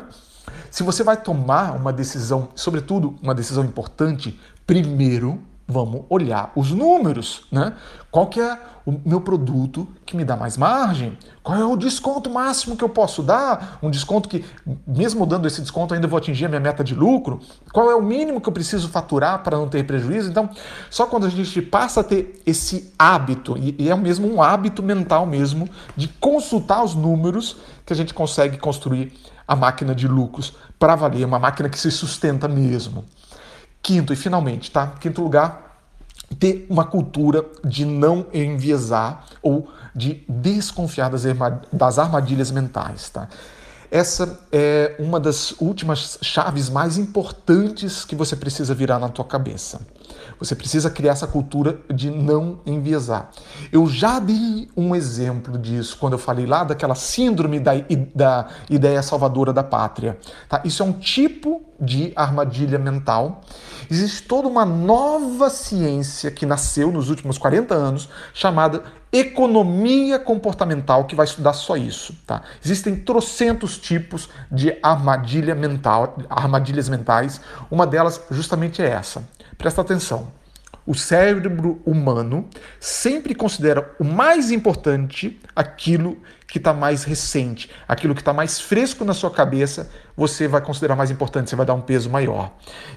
Se 0.71 0.83
você 0.83 1.02
vai 1.02 1.16
tomar 1.16 1.75
uma 1.75 1.90
decisão, 1.90 2.50
sobretudo 2.55 3.16
uma 3.23 3.35
decisão 3.35 3.64
importante, 3.64 4.38
primeiro 4.66 5.43
vamos 5.69 6.05
olhar 6.09 6.53
os 6.55 6.71
números, 6.71 7.47
né? 7.51 7.73
Qual 8.11 8.29
que 8.29 8.41
é 8.41 8.59
o 8.87 9.01
meu 9.05 9.21
produto 9.21 9.87
que 10.07 10.17
me 10.17 10.25
dá 10.25 10.37
mais 10.37 10.57
margem? 10.57 11.19
Qual 11.43 11.59
é 11.59 11.65
o 11.65 11.77
desconto 11.77 12.31
máximo 12.31 12.77
que 12.77 12.85
eu 12.85 12.89
posso 12.89 13.23
dar? 13.23 13.79
Um 13.83 13.91
desconto 13.91 14.29
que, 14.29 14.45
mesmo 14.87 15.27
dando 15.27 15.47
esse 15.47 15.61
desconto, 15.61 15.93
ainda 15.93 16.07
vou 16.07 16.17
atingir 16.17 16.47
a 16.47 16.49
minha 16.49 16.61
meta 16.61 16.85
de 16.85 16.95
lucro? 16.95 17.41
Qual 17.73 17.91
é 17.91 17.97
o 17.97 18.01
mínimo 18.01 18.41
que 18.41 18.49
eu 18.49 18.53
preciso 18.53 18.89
faturar 18.89 19.43
para 19.43 19.57
não 19.57 19.69
ter 19.69 19.85
prejuízo? 19.85 20.31
Então, 20.31 20.49
só 20.89 21.07
quando 21.07 21.27
a 21.27 21.29
gente 21.29 21.61
passa 21.61 22.01
a 22.01 22.05
ter 22.05 22.41
esse 22.47 22.93
hábito, 22.99 23.57
e 23.59 23.91
é 23.91 23.95
mesmo 23.97 24.33
um 24.33 24.41
hábito 24.41 24.83
mental 24.83 25.27
mesmo, 25.27 25.69
de 25.97 26.07
consultar 26.09 26.83
os 26.85 26.95
números, 26.95 27.57
que 27.85 27.93
a 27.93 27.97
gente 27.97 28.15
consegue 28.15 28.57
construir 28.57 29.13
a 29.47 29.55
máquina 29.55 29.95
de 29.95 30.09
lucros 30.09 30.55
para 30.79 30.95
valer, 30.95 31.25
uma 31.25 31.39
máquina 31.39 31.69
que 31.69 31.79
se 31.79 31.91
sustenta 31.91 32.49
mesmo. 32.49 33.05
Quinto 33.87 34.12
e 34.12 34.16
finalmente, 34.16 34.69
tá? 34.69 34.95
Quinto 34.99 35.23
lugar, 35.23 35.78
ter 36.40 36.66
uma 36.69 36.85
cultura 36.85 37.47
de 37.64 37.85
não 37.85 38.26
enviesar 38.35 39.26
ou 39.40 39.69
de 39.95 40.25
desconfiar 40.28 41.09
das 41.73 41.97
armadilhas 41.97 42.50
mentais, 42.50 43.09
tá? 43.11 43.28
Essa 43.88 44.40
é 44.50 44.97
uma 44.99 45.21
das 45.21 45.52
últimas 45.61 46.19
chaves 46.21 46.69
mais 46.69 46.99
importantes 46.99 48.05
que 48.05 48.16
você 48.16 48.35
precisa 48.35 48.75
virar 48.75 48.99
na 48.99 49.09
tua 49.09 49.25
cabeça. 49.25 49.81
Você 50.40 50.57
precisa 50.57 50.90
criar 50.90 51.12
essa 51.12 51.28
cultura 51.28 51.78
de 51.95 52.11
não 52.11 52.59
enviesar. 52.66 53.31
Eu 53.71 53.87
já 53.87 54.19
dei 54.19 54.69
um 54.76 54.97
exemplo 54.97 55.57
disso 55.57 55.97
quando 55.99 56.14
eu 56.14 56.19
falei 56.19 56.45
lá 56.45 56.64
daquela 56.64 56.97
síndrome 56.97 57.61
da, 57.61 57.73
da 58.12 58.49
ideia 58.69 59.00
salvadora 59.00 59.52
da 59.52 59.62
pátria. 59.62 60.19
Tá? 60.49 60.61
Isso 60.64 60.83
é 60.83 60.87
um 60.87 60.93
tipo 60.93 61.62
de 61.81 62.12
armadilha 62.16 62.78
mental. 62.81 63.43
Existe 63.90 64.23
toda 64.23 64.49
uma 64.49 64.64
nova 64.64 65.50
ciência 65.50 66.31
que 66.31 66.47
nasceu 66.47 66.90
nos 66.90 67.11
últimos 67.11 67.38
40 67.38 67.75
anos 67.75 68.09
chamada 68.35 68.85
economia 69.12 70.19
comportamental 70.19 71.05
que 71.05 71.14
vai 71.14 71.25
estudar 71.25 71.52
só 71.52 71.76
isso, 71.76 72.14
tá? 72.26 72.43
Existem 72.64 72.97
trocentos 72.97 73.78
tipos 73.78 74.28
de 74.50 74.76
armadilha 74.83 75.55
mental, 75.55 76.16
armadilhas 76.28 76.88
mentais. 76.88 77.40
Uma 77.71 77.87
delas 77.87 78.21
justamente 78.31 78.83
é 78.83 78.88
essa. 78.88 79.23
Presta 79.57 79.81
atenção. 79.81 80.28
O 80.87 80.95
cérebro 80.95 81.81
humano 81.85 82.49
sempre 82.78 83.35
considera 83.35 83.95
o 83.99 84.05
mais 84.05 84.52
importante 84.52 85.40
aquilo 85.55 86.16
que 86.47 86.59
está 86.59 86.73
mais 86.73 87.02
recente, 87.02 87.69
aquilo 87.88 88.14
que 88.14 88.21
está 88.21 88.33
mais 88.33 88.61
fresco 88.61 89.05
na 89.05 89.12
sua 89.12 89.31
cabeça, 89.31 89.90
você 90.16 90.47
vai 90.47 90.61
considerar 90.61 90.95
mais 90.95 91.11
importante, 91.11 91.50
você 91.50 91.57
vai 91.57 91.66
dar 91.66 91.75
um 91.75 91.81
peso 91.81 92.09
maior. 92.09 92.52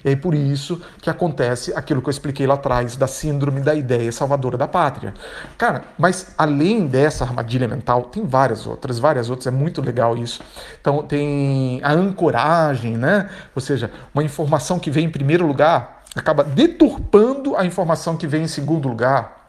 E 0.05 0.09
aí 0.09 0.15
por 0.15 0.35
isso 0.35 0.79
que 1.01 1.09
acontece 1.09 1.73
aquilo 1.75 2.01
que 2.01 2.07
eu 2.07 2.11
expliquei 2.11 2.45
lá 2.45 2.53
atrás 2.53 2.95
da 2.95 3.07
síndrome 3.07 3.59
da 3.59 3.73
ideia 3.73 4.11
salvadora 4.11 4.55
da 4.55 4.67
pátria. 4.67 5.13
Cara, 5.57 5.83
mas 5.97 6.33
além 6.37 6.85
dessa 6.85 7.23
armadilha 7.23 7.67
mental, 7.67 8.03
tem 8.03 8.23
várias 8.23 8.67
outras, 8.67 8.99
várias 8.99 9.29
outras, 9.29 9.47
é 9.47 9.51
muito 9.51 9.81
legal 9.81 10.15
isso. 10.15 10.41
Então 10.79 11.01
tem 11.01 11.81
a 11.83 11.91
ancoragem, 11.91 12.97
né? 12.97 13.29
Ou 13.55 13.61
seja, 13.61 13.91
uma 14.13 14.23
informação 14.23 14.79
que 14.79 14.91
vem 14.91 15.05
em 15.05 15.11
primeiro 15.11 15.45
lugar 15.45 15.98
acaba 16.15 16.43
deturpando 16.43 17.55
a 17.55 17.65
informação 17.65 18.17
que 18.17 18.27
vem 18.27 18.43
em 18.43 18.47
segundo 18.47 18.87
lugar. 18.87 19.39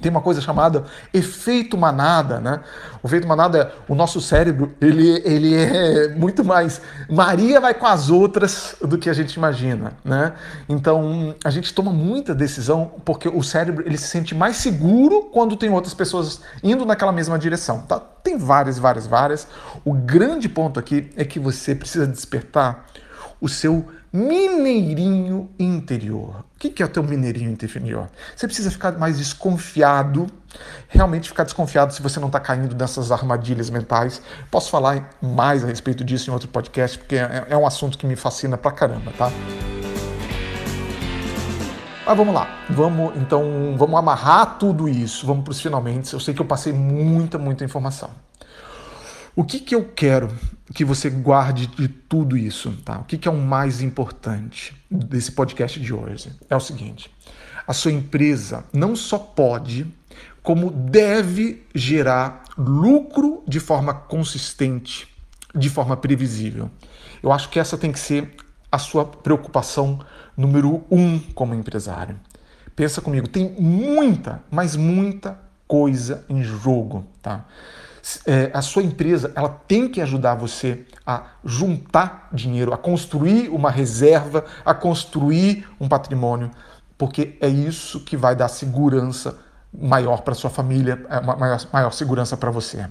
Tem 0.00 0.10
uma 0.10 0.22
coisa 0.22 0.40
chamada 0.40 0.84
efeito 1.12 1.76
manada, 1.76 2.40
né? 2.40 2.60
O 3.02 3.06
efeito 3.06 3.28
manada 3.28 3.58
é 3.58 3.92
o 3.92 3.94
nosso 3.94 4.18
cérebro, 4.18 4.74
ele, 4.80 5.20
ele 5.26 5.54
é 5.54 6.08
muito 6.08 6.42
mais 6.42 6.80
Maria 7.08 7.60
vai 7.60 7.74
com 7.74 7.86
as 7.86 8.08
outras 8.08 8.76
do 8.80 8.96
que 8.96 9.10
a 9.10 9.12
gente 9.12 9.34
imagina, 9.34 9.92
né? 10.02 10.32
Então, 10.68 11.34
a 11.44 11.50
gente 11.50 11.74
toma 11.74 11.92
muita 11.92 12.34
decisão 12.34 12.92
porque 13.04 13.28
o 13.28 13.42
cérebro, 13.42 13.86
ele 13.86 13.98
se 13.98 14.08
sente 14.08 14.34
mais 14.34 14.56
seguro 14.56 15.28
quando 15.32 15.54
tem 15.54 15.68
outras 15.70 15.92
pessoas 15.92 16.40
indo 16.62 16.86
naquela 16.86 17.12
mesma 17.12 17.38
direção, 17.38 17.82
tá? 17.82 18.00
Tem 18.00 18.38
várias, 18.38 18.78
várias, 18.78 19.06
várias. 19.06 19.46
O 19.84 19.92
grande 19.92 20.48
ponto 20.48 20.80
aqui 20.80 21.10
é 21.14 21.24
que 21.24 21.38
você 21.38 21.74
precisa 21.74 22.06
despertar 22.06 22.86
o 23.38 23.48
seu 23.48 23.86
mineirinho 24.12 25.48
interior. 25.58 26.44
O 26.56 26.58
que 26.58 26.82
é 26.82 26.86
o 26.86 26.88
teu 26.88 27.02
mineirinho 27.02 27.50
interior? 27.50 28.08
Você 28.34 28.46
precisa 28.46 28.70
ficar 28.70 28.92
mais 28.98 29.18
desconfiado, 29.18 30.26
realmente 30.88 31.28
ficar 31.28 31.44
desconfiado 31.44 31.94
se 31.94 32.02
você 32.02 32.18
não 32.18 32.26
está 32.26 32.40
caindo 32.40 32.74
nessas 32.74 33.12
armadilhas 33.12 33.70
mentais. 33.70 34.20
Posso 34.50 34.70
falar 34.70 35.10
mais 35.22 35.62
a 35.62 35.68
respeito 35.68 36.04
disso 36.04 36.28
em 36.30 36.32
outro 36.32 36.48
podcast, 36.48 36.98
porque 36.98 37.16
é, 37.16 37.46
é 37.50 37.56
um 37.56 37.66
assunto 37.66 37.96
que 37.96 38.06
me 38.06 38.16
fascina 38.16 38.58
pra 38.58 38.72
caramba, 38.72 39.12
tá? 39.16 39.30
Mas 42.04 42.16
vamos 42.16 42.34
lá, 42.34 42.48
vamos 42.68 43.16
então, 43.16 43.76
vamos 43.78 43.96
amarrar 43.96 44.58
tudo 44.58 44.88
isso, 44.88 45.24
vamos 45.24 45.44
para 45.44 45.52
os 45.52 45.60
finalmente. 45.60 46.12
Eu 46.12 46.18
sei 46.18 46.34
que 46.34 46.42
eu 46.42 46.46
passei 46.46 46.72
muita, 46.72 47.38
muita 47.38 47.64
informação. 47.64 48.10
O 49.34 49.44
que, 49.44 49.60
que 49.60 49.74
eu 49.74 49.84
quero 49.84 50.28
que 50.74 50.84
você 50.84 51.08
guarde 51.08 51.66
de 51.66 51.88
tudo 51.88 52.36
isso? 52.36 52.72
Tá? 52.84 52.98
O 52.98 53.04
que, 53.04 53.16
que 53.16 53.28
é 53.28 53.30
o 53.30 53.36
mais 53.36 53.80
importante 53.80 54.74
desse 54.90 55.32
podcast 55.32 55.78
de 55.78 55.94
hoje? 55.94 56.32
É 56.48 56.56
o 56.56 56.60
seguinte: 56.60 57.10
a 57.66 57.72
sua 57.72 57.92
empresa 57.92 58.64
não 58.72 58.96
só 58.96 59.18
pode, 59.18 59.86
como 60.42 60.70
deve 60.70 61.64
gerar 61.74 62.42
lucro 62.58 63.42
de 63.46 63.60
forma 63.60 63.94
consistente, 63.94 65.08
de 65.54 65.70
forma 65.70 65.96
previsível. 65.96 66.70
Eu 67.22 67.32
acho 67.32 67.48
que 67.48 67.60
essa 67.60 67.78
tem 67.78 67.92
que 67.92 67.98
ser 67.98 68.34
a 68.70 68.78
sua 68.78 69.04
preocupação 69.04 70.00
número 70.36 70.84
um 70.90 71.18
como 71.18 71.54
empresário. 71.54 72.18
Pensa 72.74 73.00
comigo, 73.00 73.28
tem 73.28 73.50
muita, 73.58 74.42
mas 74.50 74.76
muita 74.76 75.38
coisa 75.66 76.24
em 76.28 76.42
jogo, 76.42 77.06
tá? 77.20 77.44
É, 78.26 78.50
a 78.52 78.62
sua 78.62 78.82
empresa 78.82 79.32
ela 79.34 79.48
tem 79.48 79.88
que 79.88 80.00
ajudar 80.00 80.34
você 80.34 80.84
a 81.06 81.24
juntar 81.44 82.28
dinheiro, 82.32 82.72
a 82.72 82.78
construir 82.78 83.48
uma 83.48 83.70
reserva, 83.70 84.44
a 84.64 84.74
construir 84.74 85.66
um 85.80 85.88
patrimônio, 85.88 86.50
porque 86.96 87.36
é 87.40 87.48
isso 87.48 88.00
que 88.00 88.16
vai 88.16 88.34
dar 88.34 88.48
segurança 88.48 89.38
maior 89.72 90.22
para 90.22 90.34
sua 90.34 90.50
família, 90.50 91.04
é, 91.08 91.20
maior, 91.20 91.60
maior 91.72 91.92
segurança 91.92 92.36
para 92.36 92.50
você. 92.50 92.86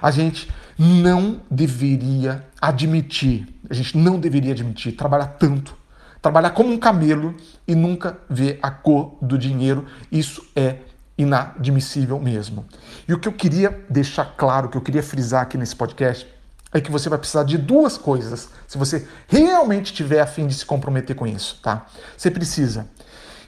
A 0.00 0.10
gente 0.10 0.50
não 0.78 1.40
deveria 1.50 2.44
admitir, 2.60 3.46
a 3.68 3.74
gente 3.74 3.96
não 3.96 4.18
deveria 4.18 4.52
admitir 4.52 4.92
trabalhar 4.92 5.28
tanto, 5.38 5.76
trabalhar 6.20 6.50
como 6.50 6.72
um 6.72 6.78
camelo 6.78 7.34
e 7.68 7.74
nunca 7.74 8.18
ver 8.28 8.58
a 8.62 8.70
cor 8.70 9.16
do 9.20 9.36
dinheiro. 9.36 9.86
Isso 10.10 10.44
é 10.56 10.78
inadmissível 11.16 12.18
mesmo. 12.18 12.66
E 13.06 13.14
o 13.14 13.18
que 13.18 13.28
eu 13.28 13.32
queria 13.32 13.84
deixar 13.88 14.24
claro, 14.36 14.68
que 14.68 14.76
eu 14.76 14.82
queria 14.82 15.02
frisar 15.02 15.42
aqui 15.42 15.56
nesse 15.56 15.76
podcast, 15.76 16.26
é 16.72 16.80
que 16.80 16.90
você 16.90 17.08
vai 17.08 17.18
precisar 17.18 17.44
de 17.44 17.56
duas 17.56 17.96
coisas 17.96 18.48
se 18.66 18.76
você 18.76 19.06
realmente 19.28 19.92
tiver 19.92 20.20
a 20.20 20.26
fim 20.26 20.46
de 20.46 20.54
se 20.54 20.66
comprometer 20.66 21.14
com 21.14 21.26
isso, 21.26 21.60
tá? 21.62 21.86
Você 22.16 22.30
precisa, 22.30 22.88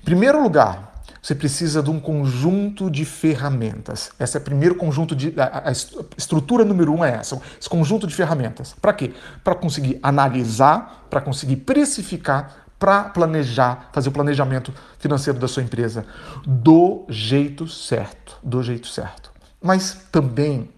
em 0.01 0.05
primeiro 0.05 0.41
lugar, 0.41 0.97
você 1.27 1.35
precisa 1.35 1.83
de 1.83 1.91
um 1.91 1.99
conjunto 1.99 2.89
de 2.89 3.05
ferramentas. 3.05 4.13
Esse 4.21 4.37
é 4.37 4.41
o 4.41 4.45
primeiro 4.45 4.77
conjunto 4.77 5.17
de. 5.17 5.35
A, 5.37 5.71
a 5.71 5.73
estrutura 6.17 6.65
número 6.65 6.95
um 6.95 7.05
é 7.05 7.15
essa, 7.17 7.41
esse 7.59 7.69
conjunto 7.69 8.07
de 8.07 8.15
ferramentas. 8.15 8.77
Para 8.81 8.93
quê? 8.93 9.13
Para 9.43 9.57
conseguir 9.57 9.99
analisar, 10.01 11.05
para 11.11 11.21
conseguir 11.21 11.57
precificar, 11.57 12.66
para 12.79 13.05
planejar, 13.05 13.89
fazer 13.93 14.09
o 14.09 14.13
planejamento 14.13 14.73
financeiro 14.99 15.39
da 15.39 15.49
sua 15.49 15.63
empresa 15.63 16.05
do 16.47 17.05
jeito 17.09 17.67
certo, 17.67 18.39
do 18.43 18.63
jeito 18.63 18.87
certo. 18.87 19.33
Mas 19.63 20.07
também, 20.13 20.69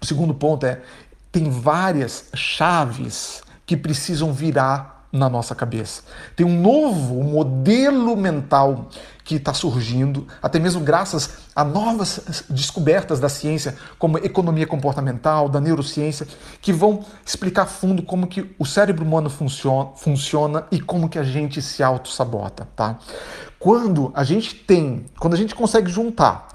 o 0.00 0.04
segundo 0.04 0.34
ponto 0.34 0.66
é, 0.66 0.80
tem 1.30 1.48
várias 1.50 2.28
chaves 2.34 3.42
que 3.64 3.76
precisam 3.76 4.32
virar 4.32 4.95
na 5.16 5.28
nossa 5.28 5.54
cabeça. 5.54 6.02
Tem 6.34 6.46
um 6.46 6.60
novo 6.60 7.22
modelo 7.22 8.16
mental 8.16 8.88
que 9.24 9.34
está 9.34 9.52
surgindo, 9.52 10.26
até 10.40 10.58
mesmo 10.60 10.80
graças 10.80 11.38
a 11.54 11.64
novas 11.64 12.44
descobertas 12.48 13.18
da 13.18 13.28
ciência, 13.28 13.76
como 13.98 14.18
economia 14.18 14.66
comportamental, 14.66 15.48
da 15.48 15.60
neurociência, 15.60 16.28
que 16.60 16.72
vão 16.72 17.04
explicar 17.24 17.62
a 17.62 17.66
fundo 17.66 18.04
como 18.04 18.28
que 18.28 18.54
o 18.56 18.64
cérebro 18.64 19.04
humano 19.04 19.28
funciona, 19.28 19.90
funciona 19.96 20.66
e 20.70 20.80
como 20.80 21.08
que 21.08 21.18
a 21.18 21.24
gente 21.24 21.60
se 21.60 21.82
auto-sabota, 21.82 22.68
tá? 22.76 22.98
Quando 23.58 24.12
a 24.14 24.22
gente 24.22 24.54
tem, 24.54 25.06
quando 25.18 25.34
a 25.34 25.36
gente 25.36 25.56
consegue 25.56 25.90
juntar 25.90 26.46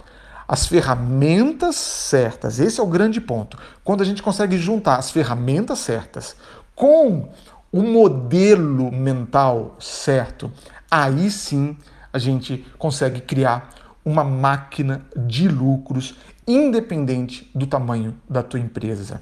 as 0.48 0.66
ferramentas 0.66 1.76
certas, 1.76 2.60
esse 2.60 2.80
é 2.80 2.84
o 2.84 2.88
grande 2.88 3.20
ponto. 3.20 3.58
Quando 3.84 4.02
a 4.02 4.06
gente 4.06 4.24
consegue 4.24 4.58
juntar 4.58 4.96
as 4.96 5.12
ferramentas 5.12 5.80
certas 5.80 6.36
com 6.76 7.30
o 7.72 7.82
modelo 7.82 8.92
mental 8.92 9.76
certo, 9.80 10.52
aí 10.90 11.32
sim 11.32 11.78
a 12.12 12.20
gente 12.20 12.66
consegue 12.78 13.22
criar 13.22 13.70
uma 14.04 14.24
máquina 14.24 15.06
de 15.16 15.48
lucros 15.48 16.16
independente 16.48 17.50
do 17.56 17.66
tamanho 17.66 18.16
da 18.30 18.44
tua 18.44 18.60
empresa. 18.60 19.22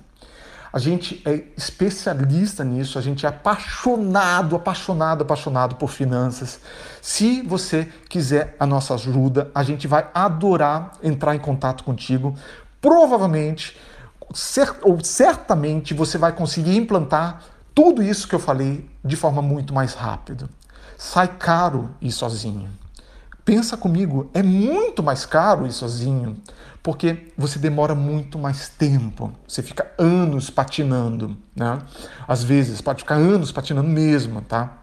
A 0.72 0.78
gente 0.78 1.22
é 1.26 1.46
especialista 1.58 2.64
nisso, 2.64 3.00
a 3.00 3.02
gente 3.02 3.26
é 3.26 3.30
apaixonado, 3.30 4.56
apaixonado, 4.56 5.24
apaixonado 5.24 5.76
por 5.76 5.90
finanças. 5.90 6.60
Se 7.02 7.42
você 7.42 7.88
quiser 8.08 8.56
a 8.60 8.68
nossa 8.68 8.94
ajuda, 8.94 9.50
a 9.54 9.64
gente 9.64 9.88
vai 9.88 10.08
adorar 10.14 10.94
entrar 11.02 11.36
em 11.36 11.40
contato 11.40 11.84
contigo. 11.84 12.36
Provavelmente, 12.80 13.76
ou 14.84 15.04
certamente, 15.04 15.94
você 15.94 16.20
vai 16.20 16.34
conseguir 16.34 16.78
implantar 16.78 17.42
tudo 17.82 18.04
isso 18.04 18.28
que 18.28 18.36
eu 18.36 18.40
falei 18.40 18.90
de 19.06 19.16
forma 19.16 19.42
muito 19.42 19.74
mais 19.74 19.94
rápida. 19.94 20.50
Sai 20.98 21.30
caro 21.30 21.90
ir 22.02 22.12
sozinho. 22.12 22.70
Pensa 23.46 23.78
comigo, 23.78 24.30
é 24.34 24.44
muito 24.44 25.02
mais 25.02 25.26
caro 25.26 25.66
ir 25.66 25.72
sozinho, 25.72 26.36
porque 26.84 27.32
você 27.38 27.58
demora 27.58 27.96
muito 27.96 28.38
mais 28.38 28.68
tempo. 28.68 29.32
Você 29.48 29.64
fica 29.64 29.90
anos 29.98 30.50
patinando, 30.50 31.38
né? 31.56 31.80
Às 32.28 32.44
vezes 32.44 32.82
pode 32.82 33.04
ficar 33.04 33.16
anos 33.16 33.50
patinando 33.50 33.88
mesmo, 33.88 34.42
tá? 34.42 34.80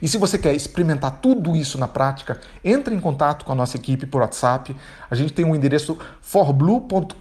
E 0.00 0.08
se 0.08 0.18
você 0.18 0.38
quer 0.38 0.54
experimentar 0.54 1.18
tudo 1.22 1.56
isso 1.56 1.78
na 1.78 1.88
prática, 1.88 2.40
entre 2.64 2.94
em 2.94 3.00
contato 3.00 3.44
com 3.44 3.52
a 3.52 3.54
nossa 3.54 3.76
equipe 3.76 4.06
por 4.06 4.20
WhatsApp. 4.20 4.74
A 5.10 5.14
gente 5.14 5.32
tem 5.32 5.44
um 5.44 5.54
endereço 5.54 5.98
forblue.com.br 6.20 7.14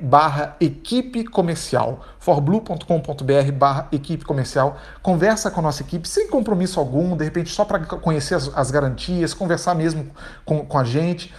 barra 0.00 0.56
equipe 0.60 1.24
comercial. 1.24 2.04
forblue.com.br 2.18 3.52
barra 3.54 3.88
equipe 3.92 4.24
comercial. 4.24 4.78
Conversa 5.02 5.50
com 5.50 5.60
a 5.60 5.62
nossa 5.62 5.82
equipe 5.82 6.08
sem 6.08 6.28
compromisso 6.28 6.78
algum, 6.78 7.16
de 7.16 7.24
repente 7.24 7.50
só 7.50 7.64
para 7.64 7.80
conhecer 7.80 8.34
as, 8.34 8.50
as, 8.56 8.70
garantias, 8.70 9.34
conversar 9.34 9.74
mesmo 9.74 10.10
com, 10.44 10.64
com 10.64 10.78
a 10.78 10.84
gente. 10.84 11.32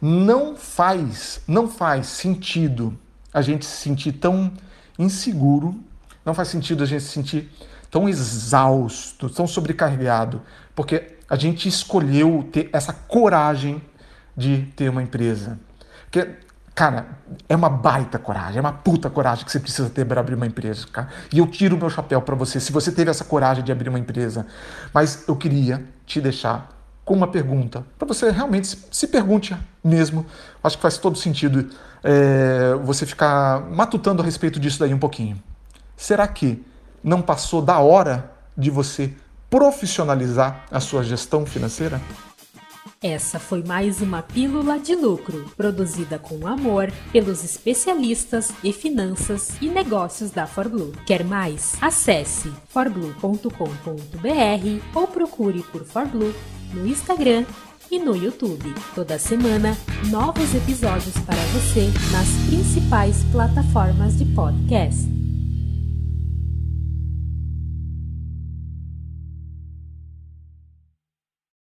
Não 0.00 0.56
faz, 0.56 1.40
não 1.46 1.68
faz 1.68 2.06
sentido 2.06 2.96
a 3.32 3.42
gente 3.42 3.64
se 3.64 3.76
sentir 3.76 4.12
tão 4.12 4.50
inseguro, 4.98 5.78
não 6.24 6.34
faz 6.34 6.48
sentido 6.48 6.82
a 6.82 6.86
gente 6.86 7.02
se 7.02 7.10
sentir 7.10 7.50
tão 7.90 8.08
exausto, 8.08 9.28
tão 9.28 9.46
sobrecarregado, 9.46 10.40
porque 10.74 11.16
a 11.28 11.36
gente 11.36 11.68
escolheu 11.68 12.48
ter 12.52 12.70
essa 12.72 12.92
coragem 12.92 13.82
de 14.36 14.62
ter 14.76 14.88
uma 14.88 15.02
empresa. 15.02 15.58
Porque, 16.04 16.28
cara, 16.74 17.06
é 17.48 17.54
uma 17.54 17.68
baita 17.68 18.18
coragem, 18.18 18.58
é 18.58 18.60
uma 18.60 18.72
puta 18.72 19.10
coragem 19.10 19.44
que 19.44 19.52
você 19.52 19.60
precisa 19.60 19.90
ter 19.90 20.04
para 20.04 20.20
abrir 20.20 20.34
uma 20.34 20.46
empresa, 20.46 20.86
cara. 20.86 21.08
E 21.32 21.38
eu 21.38 21.46
tiro 21.46 21.76
o 21.76 21.78
meu 21.78 21.90
chapéu 21.90 22.22
para 22.22 22.34
você, 22.34 22.58
se 22.58 22.72
você 22.72 22.90
teve 22.90 23.10
essa 23.10 23.24
coragem 23.24 23.62
de 23.62 23.70
abrir 23.70 23.88
uma 23.88 23.98
empresa. 23.98 24.46
Mas 24.92 25.24
eu 25.28 25.36
queria 25.36 25.84
te 26.06 26.20
deixar 26.20 26.76
com 27.04 27.14
uma 27.14 27.26
pergunta, 27.26 27.84
para 27.98 28.06
você 28.06 28.30
realmente 28.30 28.78
se 28.90 29.06
pergunte 29.08 29.56
mesmo. 29.82 30.24
Acho 30.62 30.76
que 30.76 30.82
faz 30.82 30.96
todo 30.96 31.18
sentido 31.18 31.68
é, 32.04 32.74
você 32.84 33.04
ficar 33.04 33.68
matutando 33.70 34.22
a 34.22 34.24
respeito 34.24 34.60
disso 34.60 34.78
daí 34.78 34.94
um 34.94 34.98
pouquinho. 34.98 35.42
Será 35.96 36.26
que 36.28 36.64
não 37.02 37.22
passou 37.22 37.62
da 37.62 37.78
hora 37.78 38.32
de 38.56 38.70
você 38.70 39.12
profissionalizar 39.48 40.64
a 40.70 40.80
sua 40.80 41.02
gestão 41.02 41.44
financeira? 41.44 42.00
Essa 43.02 43.38
foi 43.38 43.62
mais 43.62 44.02
uma 44.02 44.22
Pílula 44.22 44.78
de 44.78 44.94
Lucro, 44.94 45.50
produzida 45.56 46.18
com 46.18 46.46
amor 46.46 46.92
pelos 47.10 47.42
especialistas 47.42 48.52
em 48.62 48.74
finanças 48.74 49.52
e 49.60 49.68
negócios 49.68 50.30
da 50.30 50.46
ForBlue. 50.46 50.92
Quer 51.06 51.24
mais? 51.24 51.78
Acesse 51.80 52.52
forblue.com.br 52.68 53.48
ou 54.94 55.06
procure 55.06 55.62
por 55.62 55.84
ForBlue 55.84 56.34
no 56.74 56.86
Instagram 56.86 57.46
e 57.90 57.98
no 57.98 58.14
YouTube. 58.14 58.74
Toda 58.94 59.18
semana, 59.18 59.76
novos 60.10 60.54
episódios 60.54 61.14
para 61.24 61.42
você 61.54 61.90
nas 62.12 62.28
principais 62.48 63.24
plataformas 63.32 64.18
de 64.18 64.26
podcast. 64.26 65.19